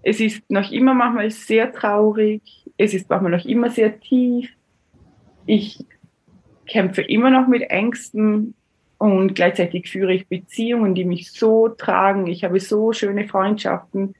es 0.06 0.20
ist 0.20 0.48
noch 0.48 0.70
immer 0.70 0.94
manchmal 0.94 1.32
sehr 1.32 1.72
traurig, 1.72 2.40
es 2.76 2.94
ist 2.94 3.10
manchmal 3.10 3.32
noch 3.32 3.44
immer 3.44 3.70
sehr 3.70 3.98
tief. 3.98 4.48
Ich 5.46 5.84
kämpfe 6.64 7.02
immer 7.02 7.28
noch 7.28 7.48
mit 7.48 7.62
Ängsten 7.62 8.54
und 8.98 9.34
gleichzeitig 9.34 9.88
führe 9.88 10.14
ich 10.14 10.28
Beziehungen, 10.28 10.94
die 10.94 11.04
mich 11.04 11.32
so 11.32 11.68
tragen. 11.68 12.28
Ich 12.28 12.44
habe 12.44 12.60
so 12.60 12.92
schöne 12.92 13.26
Freundschaften 13.26 14.14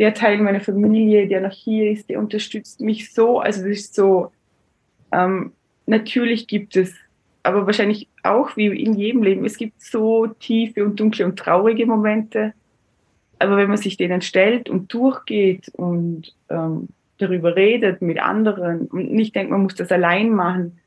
der 0.00 0.14
Teil 0.14 0.38
meiner 0.38 0.60
Familie, 0.60 1.28
der 1.28 1.42
noch 1.42 1.52
hier 1.52 1.92
ist, 1.92 2.10
der 2.10 2.18
unterstützt 2.18 2.80
mich 2.80 3.12
so. 3.12 3.38
Also 3.38 3.60
das 3.60 3.70
ist 3.70 3.94
so, 3.94 4.32
ähm, 5.12 5.52
natürlich 5.86 6.48
gibt 6.48 6.74
es, 6.74 6.92
aber 7.44 7.66
wahrscheinlich 7.66 8.08
auch 8.24 8.56
wie 8.56 8.66
in 8.66 8.94
jedem 8.94 9.22
Leben, 9.22 9.44
es 9.44 9.56
gibt 9.56 9.80
so 9.80 10.26
tiefe 10.26 10.84
und 10.84 10.98
dunkle 10.98 11.24
und 11.24 11.38
traurige 11.38 11.86
Momente. 11.86 12.52
Aber 13.40 13.56
wenn 13.56 13.68
man 13.68 13.78
sich 13.78 13.96
denen 13.96 14.20
stellt 14.20 14.68
und 14.68 14.92
durchgeht 14.92 15.68
und 15.74 16.34
ähm, 16.48 16.88
darüber 17.18 17.56
redet 17.56 18.02
mit 18.02 18.20
anderen 18.20 18.86
und 18.86 19.10
nicht 19.10 19.34
denkt, 19.34 19.50
man 19.50 19.62
muss 19.62 19.74
das 19.74 19.90
allein 19.90 20.30
machen, 20.30 20.78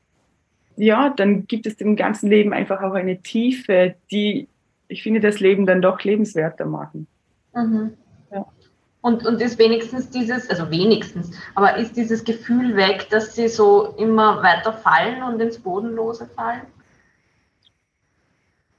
ja, 0.75 1.09
dann 1.09 1.45
gibt 1.47 1.65
es 1.65 1.77
dem 1.77 1.95
ganzen 1.95 2.29
Leben 2.29 2.53
einfach 2.53 2.81
auch 2.81 2.93
eine 2.93 3.21
Tiefe, 3.21 3.95
die, 4.11 4.47
ich 4.87 5.03
finde, 5.03 5.19
das 5.19 5.39
Leben 5.39 5.65
dann 5.65 5.81
doch 5.81 6.01
lebenswerter 6.03 6.65
machen. 6.65 7.07
Mhm. 7.53 7.93
Und, 9.01 9.25
und 9.25 9.41
ist 9.41 9.59
wenigstens 9.59 10.09
dieses, 10.09 10.49
also 10.49 10.71
wenigstens, 10.71 11.31
aber 11.55 11.75
ist 11.75 11.97
dieses 11.97 12.23
Gefühl 12.23 12.77
weg, 12.77 13.07
dass 13.09 13.35
sie 13.35 13.49
so 13.49 13.95
immer 13.97 14.41
weiter 14.41 14.71
fallen 14.71 15.21
und 15.23 15.41
ins 15.41 15.59
Bodenlose 15.59 16.25
fallen? 16.27 16.61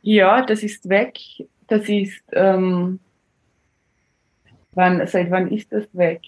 Ja, 0.01 0.41
das 0.41 0.63
ist 0.63 0.89
weg. 0.89 1.19
Das 1.67 1.89
ist, 1.91 2.23
ähm, 2.33 3.01
wann, 4.75 5.07
seit 5.07 5.31
wann 5.31 5.51
ist 5.51 5.73
das 5.73 5.85
weg? 5.93 6.21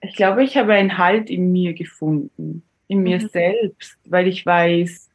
Ich 0.00 0.16
glaube, 0.16 0.44
ich 0.44 0.56
habe 0.56 0.74
einen 0.74 0.98
Halt 0.98 1.30
in 1.30 1.50
mir 1.52 1.72
gefunden, 1.72 2.62
in 2.88 3.02
mir 3.02 3.20
mhm. 3.20 3.28
selbst, 3.28 3.98
weil 4.06 4.26
ich 4.26 4.44
weiß, 4.44 5.08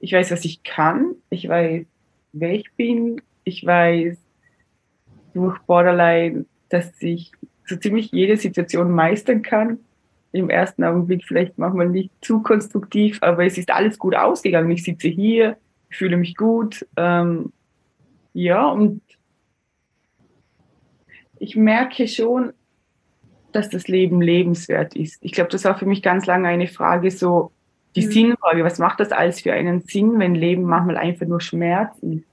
ich 0.00 0.12
weiß, 0.12 0.30
was 0.30 0.44
ich 0.44 0.62
kann, 0.62 1.14
ich 1.30 1.48
weiß, 1.48 1.86
wer 2.32 2.52
ich 2.52 2.70
bin, 2.76 3.22
ich 3.44 3.64
weiß 3.64 4.18
durch 5.32 5.58
Borderline, 5.60 6.44
dass 6.68 6.92
ich 7.00 7.32
so 7.66 7.76
ziemlich 7.76 8.12
jede 8.12 8.36
Situation 8.36 8.90
meistern 8.90 9.42
kann. 9.42 9.78
Im 10.32 10.50
ersten 10.50 10.82
Augenblick 10.84 11.24
vielleicht 11.24 11.58
manchmal 11.58 11.88
nicht 11.88 12.10
zu 12.20 12.42
konstruktiv, 12.42 13.18
aber 13.22 13.44
es 13.44 13.56
ist 13.56 13.70
alles 13.70 13.98
gut 13.98 14.14
ausgegangen. 14.14 14.70
Ich 14.70 14.82
sitze 14.82 15.08
hier, 15.08 15.56
fühle 15.90 16.16
mich 16.16 16.36
gut. 16.36 16.86
Ähm, 16.96 17.52
ja, 18.32 18.66
und 18.68 19.00
ich 21.44 21.56
merke 21.56 22.08
schon, 22.08 22.54
dass 23.52 23.68
das 23.68 23.86
Leben 23.86 24.22
lebenswert 24.22 24.96
ist. 24.96 25.18
Ich 25.20 25.32
glaube, 25.32 25.50
das 25.50 25.64
war 25.64 25.78
für 25.78 25.84
mich 25.84 26.02
ganz 26.02 26.24
lange 26.26 26.48
eine 26.48 26.66
Frage, 26.66 27.10
so 27.10 27.52
die 27.94 28.06
mhm. 28.06 28.10
Sinnfrage, 28.10 28.64
was 28.64 28.78
macht 28.78 28.98
das 28.98 29.12
alles 29.12 29.42
für 29.42 29.52
einen 29.52 29.82
Sinn, 29.82 30.18
wenn 30.18 30.34
Leben 30.34 30.64
manchmal 30.64 30.96
einfach 30.96 31.26
nur 31.26 31.40
Schmerz 31.40 31.96
ist? 31.98 32.24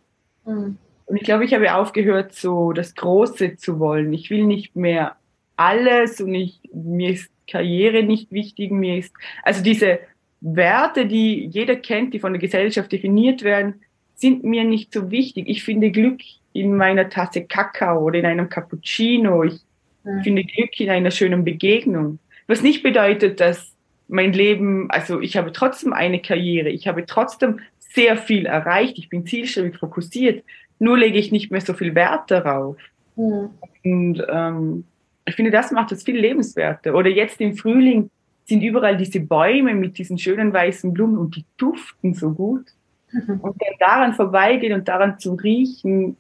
Mhm. 0.45 0.78
Und 1.06 1.17
ich 1.17 1.24
glaube, 1.24 1.43
ich 1.43 1.54
habe 1.54 1.76
aufgehört, 1.76 2.34
so 2.34 2.71
das 2.71 2.95
Große 2.95 3.58
zu 3.58 3.80
wollen. 3.80 4.13
Ich 4.13 4.30
will 4.30 4.45
nicht 4.45 4.78
mehr 4.78 5.17
alles 5.58 6.21
und 6.21 6.34
ich, 6.34 6.62
mir 6.74 7.10
ist 7.10 7.30
Karriere 7.50 8.04
nicht 8.04 8.32
wichtig. 8.32 8.71
Mir 8.71 8.97
ist, 8.97 9.13
also 9.43 9.62
diese 9.62 10.00
Werte, 10.39 11.06
die 11.06 11.47
jeder 11.47 11.76
kennt, 11.76 12.13
die 12.13 12.19
von 12.19 12.32
der 12.32 12.39
Gesellschaft 12.39 12.91
definiert 12.93 13.43
werden, 13.43 13.82
sind 14.15 14.45
mir 14.45 14.63
nicht 14.63 14.93
so 14.93 15.12
wichtig. 15.12 15.50
Ich 15.50 15.65
finde 15.65 15.91
Glück 15.91 16.21
in 16.54 16.76
meiner 16.76 17.10
Tasse 17.10 17.44
Kakao 17.44 18.04
oder 18.04 18.20
in 18.20 18.26
einem 18.26 18.50
Cappuccino. 18.50 19.44
Ich 19.44 19.62
ja. 20.04 20.22
finde 20.22 20.44
Glück 20.44 20.80
in 20.80 20.90
einer 20.90 21.12
schönen 21.12 21.44
Begegnung. 21.44 22.20
Was 22.48 22.62
nicht 22.62 22.84
bedeutet, 22.84 23.40
dass 23.40 23.74
mein 24.08 24.34
Leben, 24.34 24.90
also 24.92 25.22
ich 25.22 25.38
habe 25.38 25.54
trotzdem 25.54 25.94
eine 25.94 26.22
Karriere, 26.22 26.70
ich 26.70 26.88
habe 26.88 27.06
trotzdem 27.06 27.62
sehr 27.80 28.18
viel 28.18 28.46
erreicht, 28.46 28.98
ich 28.98 29.10
bin 29.10 29.26
zielstrebig 29.26 29.78
fokussiert, 29.78 30.44
nur 30.80 30.98
lege 30.98 31.18
ich 31.18 31.32
nicht 31.32 31.52
mehr 31.52 31.62
so 31.62 31.74
viel 31.74 31.96
Wert 31.96 32.30
darauf. 32.32 32.78
Mhm. 33.16 33.50
Und 33.84 34.26
ähm, 34.30 34.84
ich 35.26 35.36
finde, 35.36 35.52
das 35.52 35.72
macht 35.72 35.92
es 35.92 36.04
viel 36.04 36.18
lebenswerter. 36.18 36.96
Oder 36.96 37.10
jetzt 37.10 37.40
im 37.40 37.56
Frühling 37.56 38.10
sind 38.46 38.64
überall 38.64 38.98
diese 38.98 39.20
Bäume 39.20 39.74
mit 39.76 39.98
diesen 39.98 40.18
schönen 40.18 40.52
weißen 40.52 40.94
Blumen 40.94 41.18
und 41.18 41.36
die 41.36 41.46
duften 41.58 42.14
so 42.14 42.32
gut. 42.32 42.66
Mhm. 43.12 43.40
Und 43.42 43.62
dann 43.62 43.76
daran 43.80 44.14
vorbeigehen 44.14 44.74
und 44.74 44.88
daran 44.88 45.20
zu 45.20 45.34
riechen, 45.34 46.16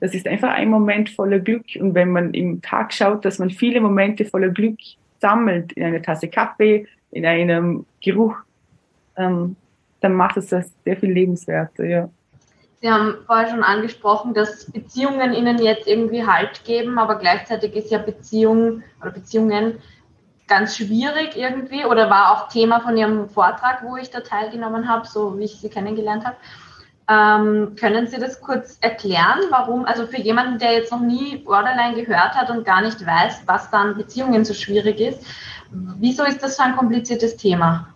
das 0.00 0.14
ist 0.14 0.26
einfach 0.26 0.50
ein 0.50 0.68
Moment 0.68 1.10
voller 1.10 1.38
Glück. 1.38 1.64
Und 1.80 1.94
wenn 1.94 2.10
man 2.10 2.34
im 2.34 2.60
Tag 2.62 2.92
schaut, 2.92 3.24
dass 3.24 3.38
man 3.38 3.50
viele 3.50 3.80
Momente 3.80 4.24
voller 4.24 4.50
Glück 4.50 4.78
sammelt, 5.20 5.72
in 5.72 5.84
einer 5.84 6.02
Tasse 6.02 6.28
Kaffee, 6.28 6.86
in 7.10 7.24
einem 7.24 7.86
Geruch, 8.02 8.36
ähm, 9.16 9.56
dann 10.00 10.14
macht 10.14 10.36
es 10.36 10.48
das 10.48 10.70
sehr 10.84 10.96
viel 10.96 11.12
lebenswerter, 11.12 11.84
ja. 11.84 12.08
Sie 12.82 12.90
haben 12.90 13.14
vorher 13.24 13.48
schon 13.48 13.62
angesprochen, 13.62 14.34
dass 14.34 14.70
Beziehungen 14.70 15.32
Ihnen 15.32 15.58
jetzt 15.58 15.88
irgendwie 15.88 16.26
Halt 16.26 16.62
geben, 16.64 16.98
aber 16.98 17.18
gleichzeitig 17.18 17.74
ist 17.74 17.90
ja 17.90 17.98
Beziehung 17.98 18.82
oder 19.00 19.10
Beziehungen 19.10 19.78
ganz 20.46 20.76
schwierig 20.76 21.36
irgendwie 21.36 21.86
oder 21.86 22.10
war 22.10 22.32
auch 22.32 22.48
Thema 22.48 22.80
von 22.80 22.96
Ihrem 22.96 23.28
Vortrag, 23.30 23.82
wo 23.82 23.96
ich 23.96 24.10
da 24.10 24.20
teilgenommen 24.20 24.88
habe, 24.88 25.06
so 25.06 25.38
wie 25.38 25.44
ich 25.44 25.56
Sie 25.56 25.70
kennengelernt 25.70 26.24
habe. 26.24 26.36
Ähm, 27.08 27.76
können 27.76 28.08
Sie 28.08 28.18
das 28.18 28.40
kurz 28.40 28.78
erklären, 28.80 29.38
warum, 29.50 29.84
also 29.84 30.08
für 30.08 30.20
jemanden, 30.20 30.58
der 30.58 30.72
jetzt 30.72 30.90
noch 30.90 31.00
nie 31.00 31.36
Borderline 31.36 31.94
gehört 31.94 32.34
hat 32.34 32.50
und 32.50 32.64
gar 32.64 32.82
nicht 32.82 33.04
weiß, 33.04 33.44
was 33.46 33.70
dann 33.70 33.96
Beziehungen 33.96 34.44
so 34.44 34.54
schwierig 34.54 34.98
ist, 34.98 35.24
wieso 35.70 36.24
ist 36.24 36.42
das 36.42 36.56
so 36.56 36.64
ein 36.64 36.74
kompliziertes 36.74 37.36
Thema? 37.36 37.94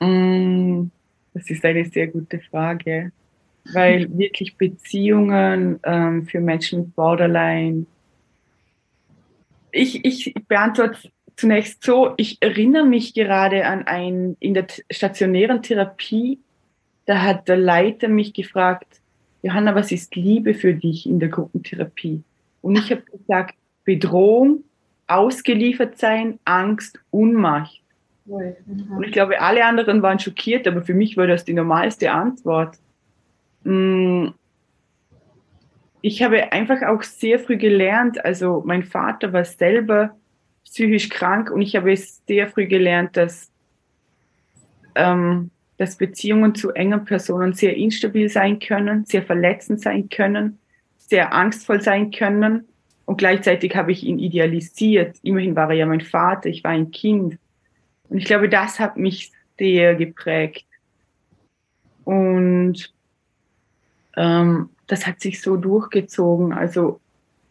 Mm, 0.00 0.86
das 1.34 1.50
ist 1.50 1.64
eine 1.64 1.84
sehr 1.84 2.06
gute 2.06 2.40
Frage, 2.40 3.12
weil 3.72 4.08
wirklich 4.16 4.56
Beziehungen 4.56 5.80
ähm, 5.82 6.26
für 6.26 6.40
Menschen 6.40 6.80
mit 6.80 6.94
Borderline, 6.94 7.84
ich, 9.70 10.04
ich 10.04 10.34
beantworte 10.48 11.10
zunächst 11.36 11.82
so, 11.82 12.14
ich 12.16 12.40
erinnere 12.40 12.86
mich 12.86 13.12
gerade 13.12 13.66
an 13.66 13.86
ein, 13.86 14.36
in 14.40 14.54
der 14.54 14.66
stationären 14.90 15.62
Therapie, 15.62 16.38
da 17.06 17.22
hat 17.22 17.48
der 17.48 17.56
Leiter 17.56 18.08
mich 18.08 18.32
gefragt, 18.32 19.00
Johanna, 19.42 19.74
was 19.74 19.92
ist 19.92 20.16
Liebe 20.16 20.54
für 20.54 20.74
dich 20.74 21.06
in 21.06 21.20
der 21.20 21.28
Gruppentherapie? 21.28 22.22
Und 22.62 22.76
ich 22.76 22.90
habe 22.90 23.02
gesagt, 23.02 23.54
Bedrohung, 23.84 24.64
ausgeliefert 25.06 25.98
sein, 25.98 26.38
Angst, 26.44 26.98
Unmacht. 27.10 27.80
Und 28.26 29.04
ich 29.04 29.12
glaube, 29.12 29.40
alle 29.40 29.64
anderen 29.66 30.00
waren 30.00 30.18
schockiert, 30.18 30.66
aber 30.66 30.82
für 30.82 30.94
mich 30.94 31.16
war 31.16 31.26
das 31.26 31.44
die 31.44 31.52
normalste 31.52 32.10
Antwort. 32.10 32.78
Mm. 33.64 34.28
Ich 36.00 36.22
habe 36.22 36.52
einfach 36.52 36.82
auch 36.82 37.02
sehr 37.02 37.38
früh 37.38 37.56
gelernt, 37.56 38.22
also 38.24 38.62
mein 38.66 38.82
Vater 38.82 39.32
war 39.32 39.44
selber 39.44 40.14
psychisch 40.64 41.08
krank 41.08 41.50
und 41.50 41.62
ich 41.62 41.76
habe 41.76 41.96
sehr 41.96 42.46
früh 42.48 42.66
gelernt, 42.66 43.16
dass, 43.16 43.50
ähm, 44.94 45.50
dass 45.84 45.96
Beziehungen 45.96 46.54
zu 46.54 46.70
engen 46.70 47.04
Personen 47.04 47.52
sehr 47.52 47.76
instabil 47.76 48.30
sein 48.30 48.58
können, 48.58 49.04
sehr 49.04 49.22
verletzend 49.22 49.82
sein 49.82 50.08
können, 50.08 50.58
sehr 50.96 51.34
angstvoll 51.34 51.82
sein 51.82 52.10
können. 52.10 52.66
Und 53.04 53.18
gleichzeitig 53.18 53.76
habe 53.76 53.92
ich 53.92 54.02
ihn 54.02 54.18
idealisiert. 54.18 55.18
Immerhin 55.22 55.54
war 55.56 55.68
er 55.68 55.76
ja 55.76 55.86
mein 55.86 56.00
Vater, 56.00 56.48
ich 56.48 56.64
war 56.64 56.70
ein 56.70 56.90
Kind. 56.90 57.36
Und 58.08 58.16
ich 58.16 58.24
glaube, 58.24 58.48
das 58.48 58.80
hat 58.80 58.96
mich 58.96 59.30
sehr 59.58 59.94
geprägt. 59.94 60.64
Und 62.04 62.90
ähm, 64.16 64.70
das 64.86 65.06
hat 65.06 65.20
sich 65.20 65.42
so 65.42 65.58
durchgezogen. 65.58 66.54
Also 66.54 66.98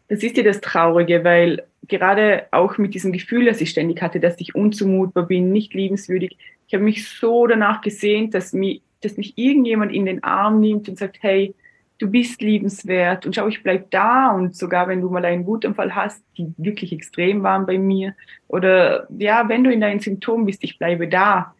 das 0.08 0.24
ist 0.24 0.36
ja 0.36 0.42
das 0.42 0.60
Traurige, 0.60 1.22
weil 1.22 1.62
gerade 1.86 2.46
auch 2.50 2.78
mit 2.78 2.94
diesem 2.94 3.12
Gefühl, 3.12 3.44
das 3.44 3.60
ich 3.60 3.70
ständig 3.70 4.02
hatte, 4.02 4.18
dass 4.18 4.40
ich 4.40 4.56
unzumutbar 4.56 5.26
bin, 5.26 5.52
nicht 5.52 5.72
liebenswürdig, 5.72 6.36
ich 6.66 6.74
habe 6.74 6.84
mich 6.84 7.08
so 7.08 7.46
danach 7.46 7.80
gesehnt, 7.80 8.34
dass, 8.34 8.52
mich, 8.52 8.82
dass 9.00 9.16
mich 9.16 9.36
irgendjemand 9.36 9.92
in 9.92 10.06
den 10.06 10.22
Arm 10.24 10.60
nimmt 10.60 10.88
und 10.88 10.98
sagt, 10.98 11.18
hey, 11.20 11.54
du 11.98 12.10
bist 12.10 12.42
liebenswert 12.42 13.24
und 13.24 13.34
schau, 13.34 13.46
ich 13.46 13.62
bleib 13.62 13.90
da 13.90 14.30
und 14.30 14.56
sogar 14.56 14.88
wenn 14.88 15.00
du 15.00 15.10
mal 15.10 15.24
einen 15.24 15.46
Wutanfall 15.46 15.94
hast, 15.94 16.22
die 16.36 16.52
wirklich 16.56 16.92
extrem 16.92 17.42
waren 17.42 17.66
bei 17.66 17.78
mir 17.78 18.14
oder 18.48 19.06
ja, 19.16 19.48
wenn 19.48 19.64
du 19.64 19.72
in 19.72 19.80
deinen 19.80 20.00
Symptomen 20.00 20.46
bist, 20.46 20.64
ich 20.64 20.78
bleibe 20.78 21.08
da. 21.08 21.54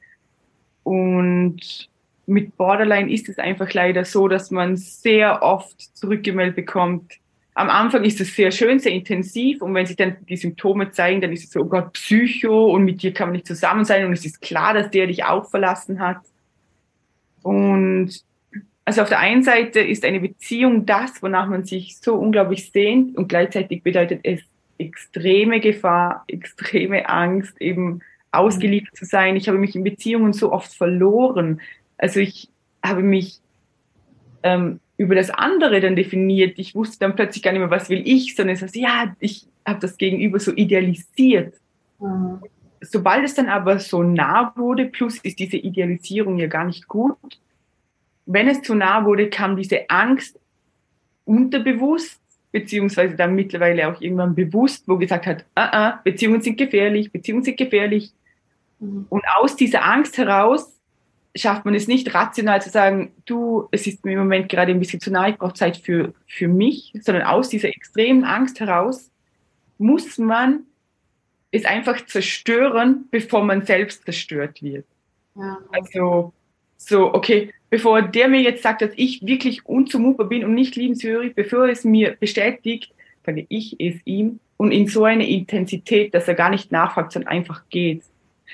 Und 0.83 1.89
mit 2.27 2.57
Borderline 2.57 3.13
ist 3.13 3.29
es 3.29 3.39
einfach 3.39 3.73
leider 3.73 4.05
so, 4.05 4.29
dass 4.29 4.51
man 4.51 4.77
sehr 4.77 5.43
oft 5.43 5.81
zurückgemeldet 5.97 6.57
bekommt. 6.57 7.15
Am 7.57 7.71
Anfang 7.71 8.03
ist 8.03 8.21
es 8.21 8.35
sehr 8.35 8.51
schön, 8.51 8.81
sehr 8.81 8.93
intensiv 8.93 9.63
und 9.63 9.75
wenn 9.75 9.87
sich 9.87 9.97
dann 9.97 10.17
die 10.29 10.37
Symptome 10.37 10.91
zeigen, 10.91 11.21
dann 11.21 11.33
ist 11.33 11.45
es 11.45 11.51
so, 11.51 11.61
oh 11.61 11.67
Gott, 11.67 11.93
Psycho 11.93 12.73
und 12.73 12.85
mit 12.85 13.03
dir 13.03 13.13
kann 13.13 13.29
man 13.29 13.35
nicht 13.35 13.47
zusammen 13.47 13.85
sein 13.85 14.05
und 14.05 14.13
es 14.13 14.27
ist 14.27 14.41
klar, 14.41 14.75
dass 14.75 14.91
der 14.91 15.07
dich 15.07 15.25
auch 15.25 15.49
verlassen 15.49 16.01
hat. 16.01 16.19
Und 17.43 18.11
also 18.85 19.03
auf 19.03 19.09
der 19.09 19.21
einen 19.21 19.45
Seite 19.45 19.81
ist 19.81 20.05
eine 20.05 20.19
Beziehung 20.19 20.85
das, 20.85 21.23
wonach 21.23 21.49
man 21.49 21.65
sich 21.65 21.99
so 21.99 22.17
unglaublich 22.17 22.73
sehnt 22.73 23.17
und 23.17 23.29
gleichzeitig 23.29 23.85
bedeutet 23.85 24.21
es 24.25 24.41
extreme 24.79 25.61
Gefahr, 25.61 26.25
extreme 26.27 27.09
Angst, 27.09 27.61
eben 27.61 28.01
ausgeliefert 28.33 28.97
zu 28.97 29.05
sein. 29.05 29.37
Ich 29.37 29.47
habe 29.47 29.59
mich 29.59 29.77
in 29.77 29.85
Beziehungen 29.85 30.33
so 30.33 30.53
oft 30.53 30.75
verloren, 30.75 31.61
also 31.99 32.19
ich 32.19 32.49
habe 32.83 33.03
mich 33.03 33.39
ähm, 34.43 34.81
über 34.97 35.15
das 35.15 35.31
andere 35.31 35.81
dann 35.81 35.97
definiert. 35.97 36.59
Ich 36.59 36.75
wusste 36.75 37.01
dann 37.01 37.17
plötzlich 37.17 37.43
gar 37.43 37.53
nicht 37.53 37.61
mehr, 37.61 37.71
was 37.71 37.89
will 37.89 38.03
ich, 38.05 38.35
sondern 38.35 38.55
es 38.55 38.63
heißt, 38.63 38.77
ja, 38.77 39.15
ich 39.19 39.47
habe 39.67 39.81
das 39.81 39.97
Gegenüber 39.97 40.39
so 40.39 40.53
idealisiert. 40.53 41.55
Mhm. 41.99 42.41
Sobald 42.81 43.25
es 43.25 43.35
dann 43.35 43.49
aber 43.49 43.79
so 43.79 44.03
nah 44.03 44.53
wurde, 44.57 44.87
plus 44.87 45.19
ist 45.19 45.39
diese 45.39 45.57
Idealisierung 45.57 46.39
ja 46.39 46.47
gar 46.47 46.65
nicht 46.65 46.87
gut. 46.87 47.17
Wenn 48.27 48.49
es 48.49 48.63
zu 48.63 48.75
nah 48.75 49.05
wurde, 49.05 49.31
kam 49.31 49.57
diese 49.57 49.89
Angst 49.89 50.39
unterbewusst, 51.25 52.21
beziehungsweise 52.53 53.17
dann 53.17 53.35
mittlerweile 53.35 53.89
auch 53.89 54.01
irgendwann 54.01 54.35
bewusst, 54.35 54.87
wo 54.87 54.97
gesagt 54.97 55.27
hat, 55.27 55.45
uh 55.59 55.63
-uh, 55.63 56.03
Beziehungen 56.05 56.41
sind 56.41 56.57
gefährlich, 56.57 57.11
Beziehungen 57.11 57.43
sind 57.43 57.57
gefährlich. 57.57 58.13
Mhm. 58.79 59.07
Und 59.09 59.25
aus 59.37 59.57
dieser 59.57 59.85
Angst 59.85 60.19
heraus 60.19 60.74
schafft 61.37 61.65
man 61.65 61.75
es 61.75 61.89
nicht 61.89 62.15
rational 62.15 62.63
zu 62.63 62.71
sagen, 62.71 63.13
du, 63.27 63.69
es 63.73 63.87
ist 63.87 64.05
mir 64.05 64.13
im 64.13 64.21
Moment 64.21 64.49
gerade 64.49 64.73
ein 64.73 64.79
bisschen 64.79 65.01
zu 65.01 65.11
nah, 65.11 65.29
ich 65.29 65.37
brauche 65.37 65.55
Zeit 65.55 65.77
für, 65.77 66.15
für 66.27 66.49
mich, 66.49 66.93
sondern 67.01 67.25
aus 67.25 67.49
dieser 67.49 67.69
extremen 67.69 68.25
Angst 68.25 68.61
heraus 68.61 69.11
muss 69.79 70.19
man 70.19 70.65
es 71.51 71.65
einfach 71.65 72.05
zerstören, 72.07 73.07
bevor 73.11 73.45
man 73.45 73.63
selbst 73.63 74.05
zerstört 74.05 74.63
wird. 74.63 74.87
Ja. 75.37 75.59
Also 75.73 76.33
so, 76.77 77.15
okay, 77.15 77.53
bevor 77.71 78.03
der 78.03 78.29
mir 78.29 78.41
jetzt 78.41 78.63
sagt, 78.63 78.83
dass 78.83 78.91
ich 78.97 79.25
wirklich 79.25 79.67
unzumutbar 79.67 80.29
bin 80.29 80.45
und 80.45 80.55
nicht 80.55 80.77
liebenswürdig, 80.77 81.35
bevor 81.35 81.67
er 81.67 81.73
es 81.73 81.85
mir 81.85 82.17
bestätigt, 82.19 82.93
sage 83.25 83.47
ich 83.49 83.77
es 83.81 83.97
ihm 84.05 84.39
und 84.57 84.73
in 84.73 84.87
so 84.87 85.05
eine 85.05 85.29
Intensität, 85.29 86.15
dass 86.15 86.29
er 86.29 86.35
gar 86.35 86.51
nicht 86.51 86.71
nachfragt, 86.71 87.13
sondern 87.13 87.33
einfach 87.33 87.63
geht. 87.71 88.03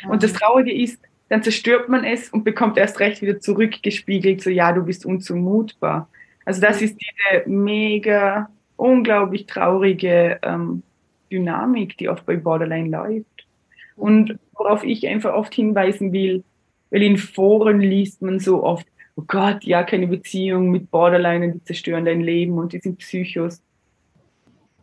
Ja. 0.03 0.11
Und 0.11 0.23
das 0.23 0.33
Traurige 0.33 0.73
ist, 0.73 0.99
dann 1.31 1.45
zerstört 1.45 1.89
man 1.89 2.05
es 2.05 2.29
und 2.29 2.43
bekommt 2.43 2.77
erst 2.77 2.99
recht 2.99 3.23
wieder 3.23 3.39
zurückgespiegelt, 3.39 4.43
so 4.43 4.51
ja, 4.51 4.73
du 4.73 4.83
bist 4.83 5.07
unzumutbar. 5.07 6.11
Also 6.45 6.61
das 6.61 6.83
ist 6.83 6.99
diese 7.01 7.49
mega, 7.49 8.51
unglaublich 8.77 9.47
traurige 9.47 10.41
ähm, 10.43 10.83
Dynamik, 11.31 11.97
die 11.99 12.09
oft 12.09 12.27
bei 12.27 12.37
Borderline 12.37 12.89
läuft. 12.89 13.47
Und 13.95 14.41
worauf 14.55 14.83
ich 14.83 15.07
einfach 15.07 15.33
oft 15.33 15.55
hinweisen 15.55 16.13
will, 16.13 16.43
weil 16.91 17.05
in 17.05 17.17
Foren 17.17 17.81
liest 17.81 18.23
man 18.23 18.41
so 18.41 18.65
oft, 18.65 18.89
oh 19.15 19.23
Gott, 19.25 19.63
ja, 19.63 19.85
keine 19.85 20.09
Beziehung 20.09 20.73
mit 20.73 20.91
Borderline 20.91 21.53
die 21.53 21.63
zerstören 21.63 22.07
dein 22.07 22.23
Leben 22.23 22.59
und 22.59 22.73
die 22.73 22.81
sind 22.81 22.99
Psychos. 22.99 23.63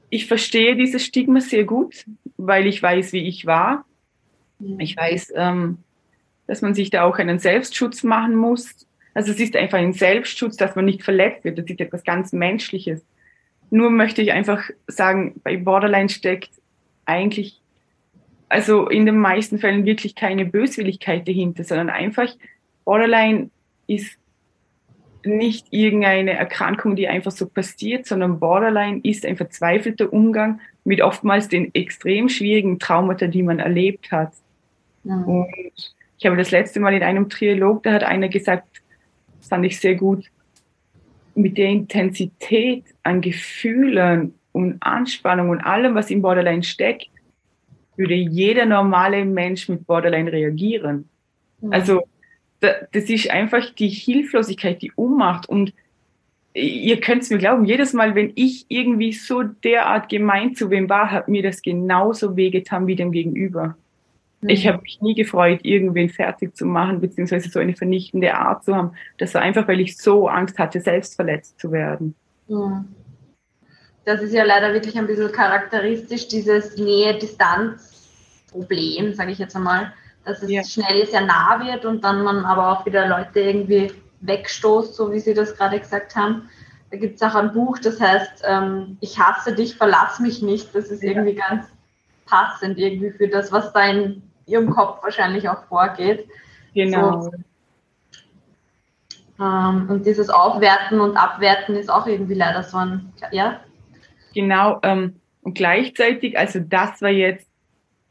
Ich 0.10 0.28
verstehe 0.28 0.78
dieses 0.78 1.04
Stigma 1.04 1.42
sehr 1.42 1.66
gut, 1.66 2.06
weil 2.38 2.68
ich 2.68 2.82
weiß, 2.82 3.12
wie 3.12 3.28
ich 3.28 3.46
war. 3.46 3.84
Ich 4.78 4.96
weiß, 4.96 5.34
ähm, 5.36 5.80
dass 6.48 6.62
man 6.62 6.74
sich 6.74 6.90
da 6.90 7.04
auch 7.04 7.20
einen 7.20 7.40
Selbstschutz 7.40 8.04
machen 8.04 8.36
muss. 8.36 8.88
Also 9.14 9.32
es 9.32 9.40
ist 9.40 9.56
einfach 9.56 9.78
ein 9.78 9.94
Selbstschutz, 9.94 10.58
dass 10.58 10.76
man 10.76 10.86
nicht 10.86 11.04
verletzt 11.04 11.44
wird. 11.44 11.58
Das 11.58 11.66
ist 11.66 11.80
etwas 11.80 12.04
ganz 12.04 12.34
Menschliches. 12.34 13.06
Nur 13.70 13.90
möchte 13.90 14.22
ich 14.22 14.32
einfach 14.32 14.70
sagen, 14.88 15.42
bei 15.44 15.58
Borderline 15.58 16.10
steckt 16.10 16.52
eigentlich, 17.06 17.62
also 18.50 18.88
in 18.88 19.06
den 19.06 19.18
meisten 19.18 19.60
Fällen 19.60 19.86
wirklich 19.86 20.16
keine 20.16 20.46
Böswilligkeit 20.46 21.28
dahinter, 21.28 21.64
sondern 21.64 21.90
einfach 21.90 22.34
Borderline 22.86 23.50
ist 23.88 24.18
nicht 25.26 25.68
irgendeine 25.72 26.34
Erkrankung, 26.34 26.96
die 26.96 27.08
einfach 27.08 27.32
so 27.32 27.48
passiert, 27.48 28.06
sondern 28.06 28.40
Borderline 28.40 29.02
ist 29.04 29.26
ein 29.26 29.36
verzweifelter 29.36 30.14
Umgang 30.14 30.62
mit 30.86 31.02
oftmals 31.02 31.50
den 31.50 31.74
extrem 31.76 32.30
schwierigen 32.30 32.80
Traumata, 32.80 33.28
die 33.28 33.44
man 33.44 33.60
erlebt 33.60 34.12
hat. 34.12 34.32
Ja. 35.04 35.22
Und 35.22 35.96
ich 36.18 36.26
habe 36.26 36.38
das 36.38 36.52
letzte 36.52 36.80
Mal 36.80 36.94
in 36.94 37.04
einem 37.04 37.30
Trilog, 37.30 37.84
da 37.84 37.94
hat 37.94 38.04
einer 38.04 38.28
gesagt, 38.28 38.82
das 39.40 39.48
fand 39.48 39.66
ich 39.66 39.80
sehr 39.80 39.96
gut, 39.96 40.26
mit 41.36 41.58
der 41.58 41.68
Intensität 41.68 42.84
an 43.04 43.22
Gefühlen 43.22 44.34
und 44.52 44.78
Anspannung 44.82 45.50
und 45.50 45.62
allem, 45.62 45.94
was 45.94 46.10
im 46.10 46.22
Borderline 46.22 46.64
steckt, 46.64 47.10
würde 47.96 48.16
jeder 48.16 48.66
normale 48.66 49.24
Mensch 49.26 49.70
mit 49.70 49.86
Borderline 49.86 50.32
reagieren. 50.32 51.08
Mhm. 51.62 51.74
Also 51.74 52.08
das 52.60 53.04
ist 53.10 53.30
einfach 53.30 53.70
die 53.76 53.90
Hilflosigkeit, 53.90 54.82
die 54.82 54.92
Ummacht 54.94 55.48
und 55.48 55.74
ihr 56.54 57.00
könnt 57.00 57.22
es 57.22 57.30
mir 57.30 57.38
glauben, 57.38 57.66
jedes 57.66 57.94
Mal, 57.94 58.16
wenn 58.16 58.32
ich 58.34 58.66
irgendwie 58.68 59.14
so 59.14 59.44
derart 59.44 60.10
gemein 60.10 60.56
zu 60.56 60.72
wem 60.72 60.90
war, 60.90 61.12
hat 61.12 61.28
mir 61.28 61.44
das 61.44 61.62
genauso 61.62 62.36
wehgetan 62.36 62.88
wie 62.88 62.96
dem 62.96 63.12
Gegenüber. 63.12 63.78
Ich 64.42 64.66
mhm. 64.66 64.70
habe 64.70 64.82
mich 64.84 65.02
nie 65.02 65.16
gefreut, 65.16 65.62
irgendwen 65.64 66.10
fertig 66.10 66.56
zu 66.56 66.66
machen, 66.66 67.02
beziehungsweise 67.02 67.50
so 67.50 67.58
eine 67.60 67.76
vernichtende 67.76 68.36
Art 68.36 68.64
zu 68.64 68.76
haben. 68.76 68.92
Das 69.18 69.34
war 69.34 69.42
einfach, 69.42 69.68
weil 69.68 69.80
ich 69.80 69.98
so 69.98 70.28
Angst 70.28 70.60
hatte, 70.60 70.80
selbst 70.80 71.16
verletzt 71.16 71.60
zu 71.60 71.72
werden. 71.72 72.14
Ja. 72.48 72.86
Das 74.06 74.22
ist 74.22 74.34
ja 74.34 74.44
leider 74.44 74.72
wirklich 74.74 74.96
ein 74.98 75.08
bisschen 75.08 75.32
charakteristisch, 75.32 76.28
dieses 76.28 76.78
Nähe-Distanz-Problem, 76.78 79.16
sage 79.16 79.32
ich 79.32 79.40
jetzt 79.40 79.56
einmal, 79.56 79.92
dass 80.24 80.44
es 80.44 80.52
ja. 80.52 80.64
schnell 80.64 81.08
sehr 81.08 81.26
nah 81.26 81.60
wird 81.66 81.84
und 81.84 82.04
dann 82.04 82.22
man 82.24 82.46
aber 82.46 82.72
auch 82.72 82.86
wieder 82.86 83.08
Leute 83.08 83.40
irgendwie 83.40 83.92
wegstoßt, 84.22 84.94
so 84.96 85.12
wie 85.12 85.20
Sie 85.20 85.34
das 85.34 85.58
gerade 85.58 85.80
gesagt 85.80 86.16
haben. 86.16 86.48
Da 86.90 86.98
gibt 86.98 87.16
es 87.16 87.22
auch 87.22 87.36
ein 87.36 87.52
Buch, 87.52 87.78
das 87.80 88.00
heißt, 88.00 88.44
ähm, 88.46 88.98
ich 89.02 89.20
hasse 89.20 89.54
dich, 89.54 89.76
verlass 89.76 90.20
mich 90.20 90.42
nicht. 90.42 90.74
Das 90.74 90.86
ist 90.86 91.04
ja. 91.04 91.10
irgendwie 91.10 91.36
ganz 91.36 91.66
passend 92.26 92.78
irgendwie 92.78 93.12
für 93.12 93.28
das, 93.28 93.52
was 93.52 93.74
da 93.74 93.90
in 93.90 94.24
ihrem 94.48 94.70
Kopf 94.70 95.04
wahrscheinlich 95.04 95.48
auch 95.48 95.64
vorgeht. 95.66 96.28
Genau. 96.74 97.22
So, 97.22 97.32
ähm, 99.40 99.88
und 99.90 100.06
dieses 100.06 100.30
Aufwerten 100.30 101.00
und 101.00 101.16
Abwerten 101.16 101.76
ist 101.76 101.90
auch 101.90 102.08
irgendwie 102.08 102.34
leider 102.34 102.64
so 102.64 102.78
ein, 102.78 103.14
ja? 103.32 103.60
Genau, 104.34 104.80
ähm, 104.84 105.16
und 105.42 105.56
gleichzeitig, 105.56 106.38
also 106.38 106.60
das 106.60 107.02
war 107.02 107.10
jetzt 107.10 107.48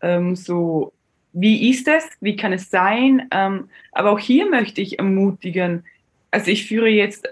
ähm, 0.00 0.36
so, 0.36 0.92
wie 1.32 1.70
ist 1.70 1.88
es, 1.88 2.04
wie 2.20 2.36
kann 2.36 2.52
es 2.52 2.70
sein? 2.70 3.28
Ähm, 3.30 3.68
aber 3.92 4.12
auch 4.12 4.18
hier 4.18 4.48
möchte 4.48 4.80
ich 4.80 4.98
ermutigen, 4.98 5.84
also 6.30 6.50
ich 6.50 6.66
führe 6.66 6.88
jetzt 6.88 7.28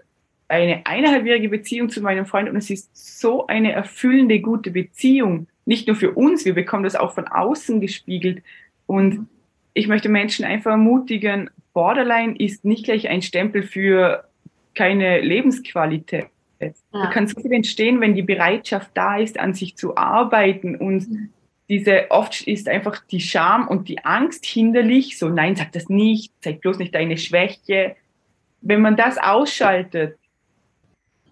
eine 0.49 0.85
eineinhalbjährige 0.85 1.49
Beziehung 1.49 1.89
zu 1.89 2.01
meinem 2.01 2.27
Freund 2.27 2.51
und 2.51 2.57
es 2.57 2.71
ist 2.71 3.21
so 3.21 3.47
eine 3.47 3.73
erfüllende, 3.73 4.41
gute 4.41 4.71
Beziehung. 4.71 5.47
Nicht 5.65 5.87
nur 5.87 5.97
für 5.97 6.13
uns, 6.13 6.45
wir 6.45 6.55
bekommen 6.55 6.85
das 6.85 6.97
auch 6.97 7.15
von 7.15 7.27
außen 7.27 7.81
gespiegelt. 7.81 8.43
Und 8.87 9.29
ich 9.73 9.89
möchte 9.89 10.09
Menschen 10.09 10.45
einfach 10.45 10.73
ermutigen, 10.73 11.51
Borderline 11.73 12.37
ist 12.37 12.65
nicht 12.65 12.85
gleich 12.85 13.09
ein 13.09 13.23
Stempel 13.23 13.63
für 13.63 14.25
keine 14.75 15.21
Lebensqualität. 15.21 16.29
Ja. 16.93 17.07
Kann 17.11 17.27
so 17.27 17.41
viel 17.41 17.53
entstehen, 17.53 18.01
wenn 18.01 18.15
die 18.15 18.23
Bereitschaft 18.23 18.91
da 18.95 19.19
ist, 19.19 19.39
an 19.39 19.55
sich 19.55 19.77
zu 19.77 19.97
arbeiten 19.97 20.77
und 20.77 21.11
mhm. 21.11 21.31
diese 21.69 22.11
oft 22.11 22.47
ist 22.47 22.69
einfach 22.69 23.05
die 23.11 23.21
Scham 23.21 23.69
und 23.69 23.89
die 23.89 24.05
Angst 24.05 24.47
hinderlich. 24.47 25.19
So, 25.19 25.29
nein, 25.29 25.57
sag 25.57 25.73
das 25.73 25.89
nicht, 25.89 26.33
zeig 26.41 26.61
bloß 26.61 26.79
nicht 26.79 26.95
deine 26.95 27.19
Schwäche. 27.19 27.97
Wenn 28.61 28.81
man 28.81 28.97
das 28.97 29.19
ausschaltet 29.19 30.17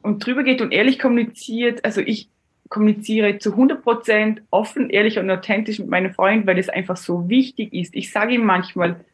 und 0.02 0.26
drüber 0.26 0.42
geht 0.42 0.60
und 0.60 0.72
ehrlich 0.72 0.98
kommuniziert, 0.98 1.84
also 1.84 2.00
ich, 2.00 2.28
kommuniziere 2.72 3.38
zu 3.38 3.50
100 3.50 3.82
Prozent 3.82 4.42
offen, 4.50 4.88
ehrlich 4.88 5.18
und 5.18 5.30
authentisch 5.30 5.78
mit 5.78 5.88
meinen 5.88 6.14
Freunden, 6.14 6.46
weil 6.46 6.58
es 6.58 6.70
einfach 6.70 6.96
so 6.96 7.28
wichtig 7.28 7.74
ist. 7.74 7.94
Ich 7.94 8.10
sage 8.10 8.34
ihm 8.34 8.46
manchmal, 8.46 9.04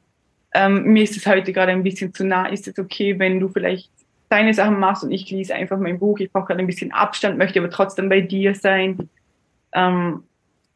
ähm, 0.54 0.84
mir 0.84 1.02
ist 1.02 1.16
es 1.16 1.26
heute 1.26 1.52
gerade 1.52 1.72
ein 1.72 1.82
bisschen 1.82 2.14
zu 2.14 2.24
nah, 2.24 2.46
ist 2.46 2.68
es 2.68 2.78
okay, 2.78 3.18
wenn 3.18 3.40
du 3.40 3.48
vielleicht 3.48 3.90
deine 4.28 4.54
Sachen 4.54 4.78
machst 4.78 5.02
und 5.02 5.10
ich 5.10 5.28
lese 5.28 5.56
einfach 5.56 5.76
mein 5.76 5.98
Buch, 5.98 6.20
ich 6.20 6.30
brauche 6.30 6.46
gerade 6.46 6.60
ein 6.60 6.68
bisschen 6.68 6.92
Abstand, 6.92 7.36
möchte 7.36 7.58
aber 7.58 7.68
trotzdem 7.68 8.08
bei 8.08 8.20
dir 8.20 8.54
sein. 8.54 9.08
Ähm, 9.72 10.22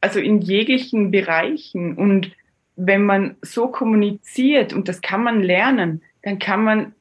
also 0.00 0.18
in 0.18 0.40
jeglichen 0.40 1.12
Bereichen 1.12 1.94
und 1.94 2.32
wenn 2.74 3.04
man 3.04 3.36
so 3.42 3.68
kommuniziert 3.68 4.72
und 4.72 4.88
das 4.88 5.00
kann 5.02 5.22
man 5.22 5.40
lernen, 5.40 6.02
dann 6.24 6.40
kann 6.40 6.64
man 6.64 6.94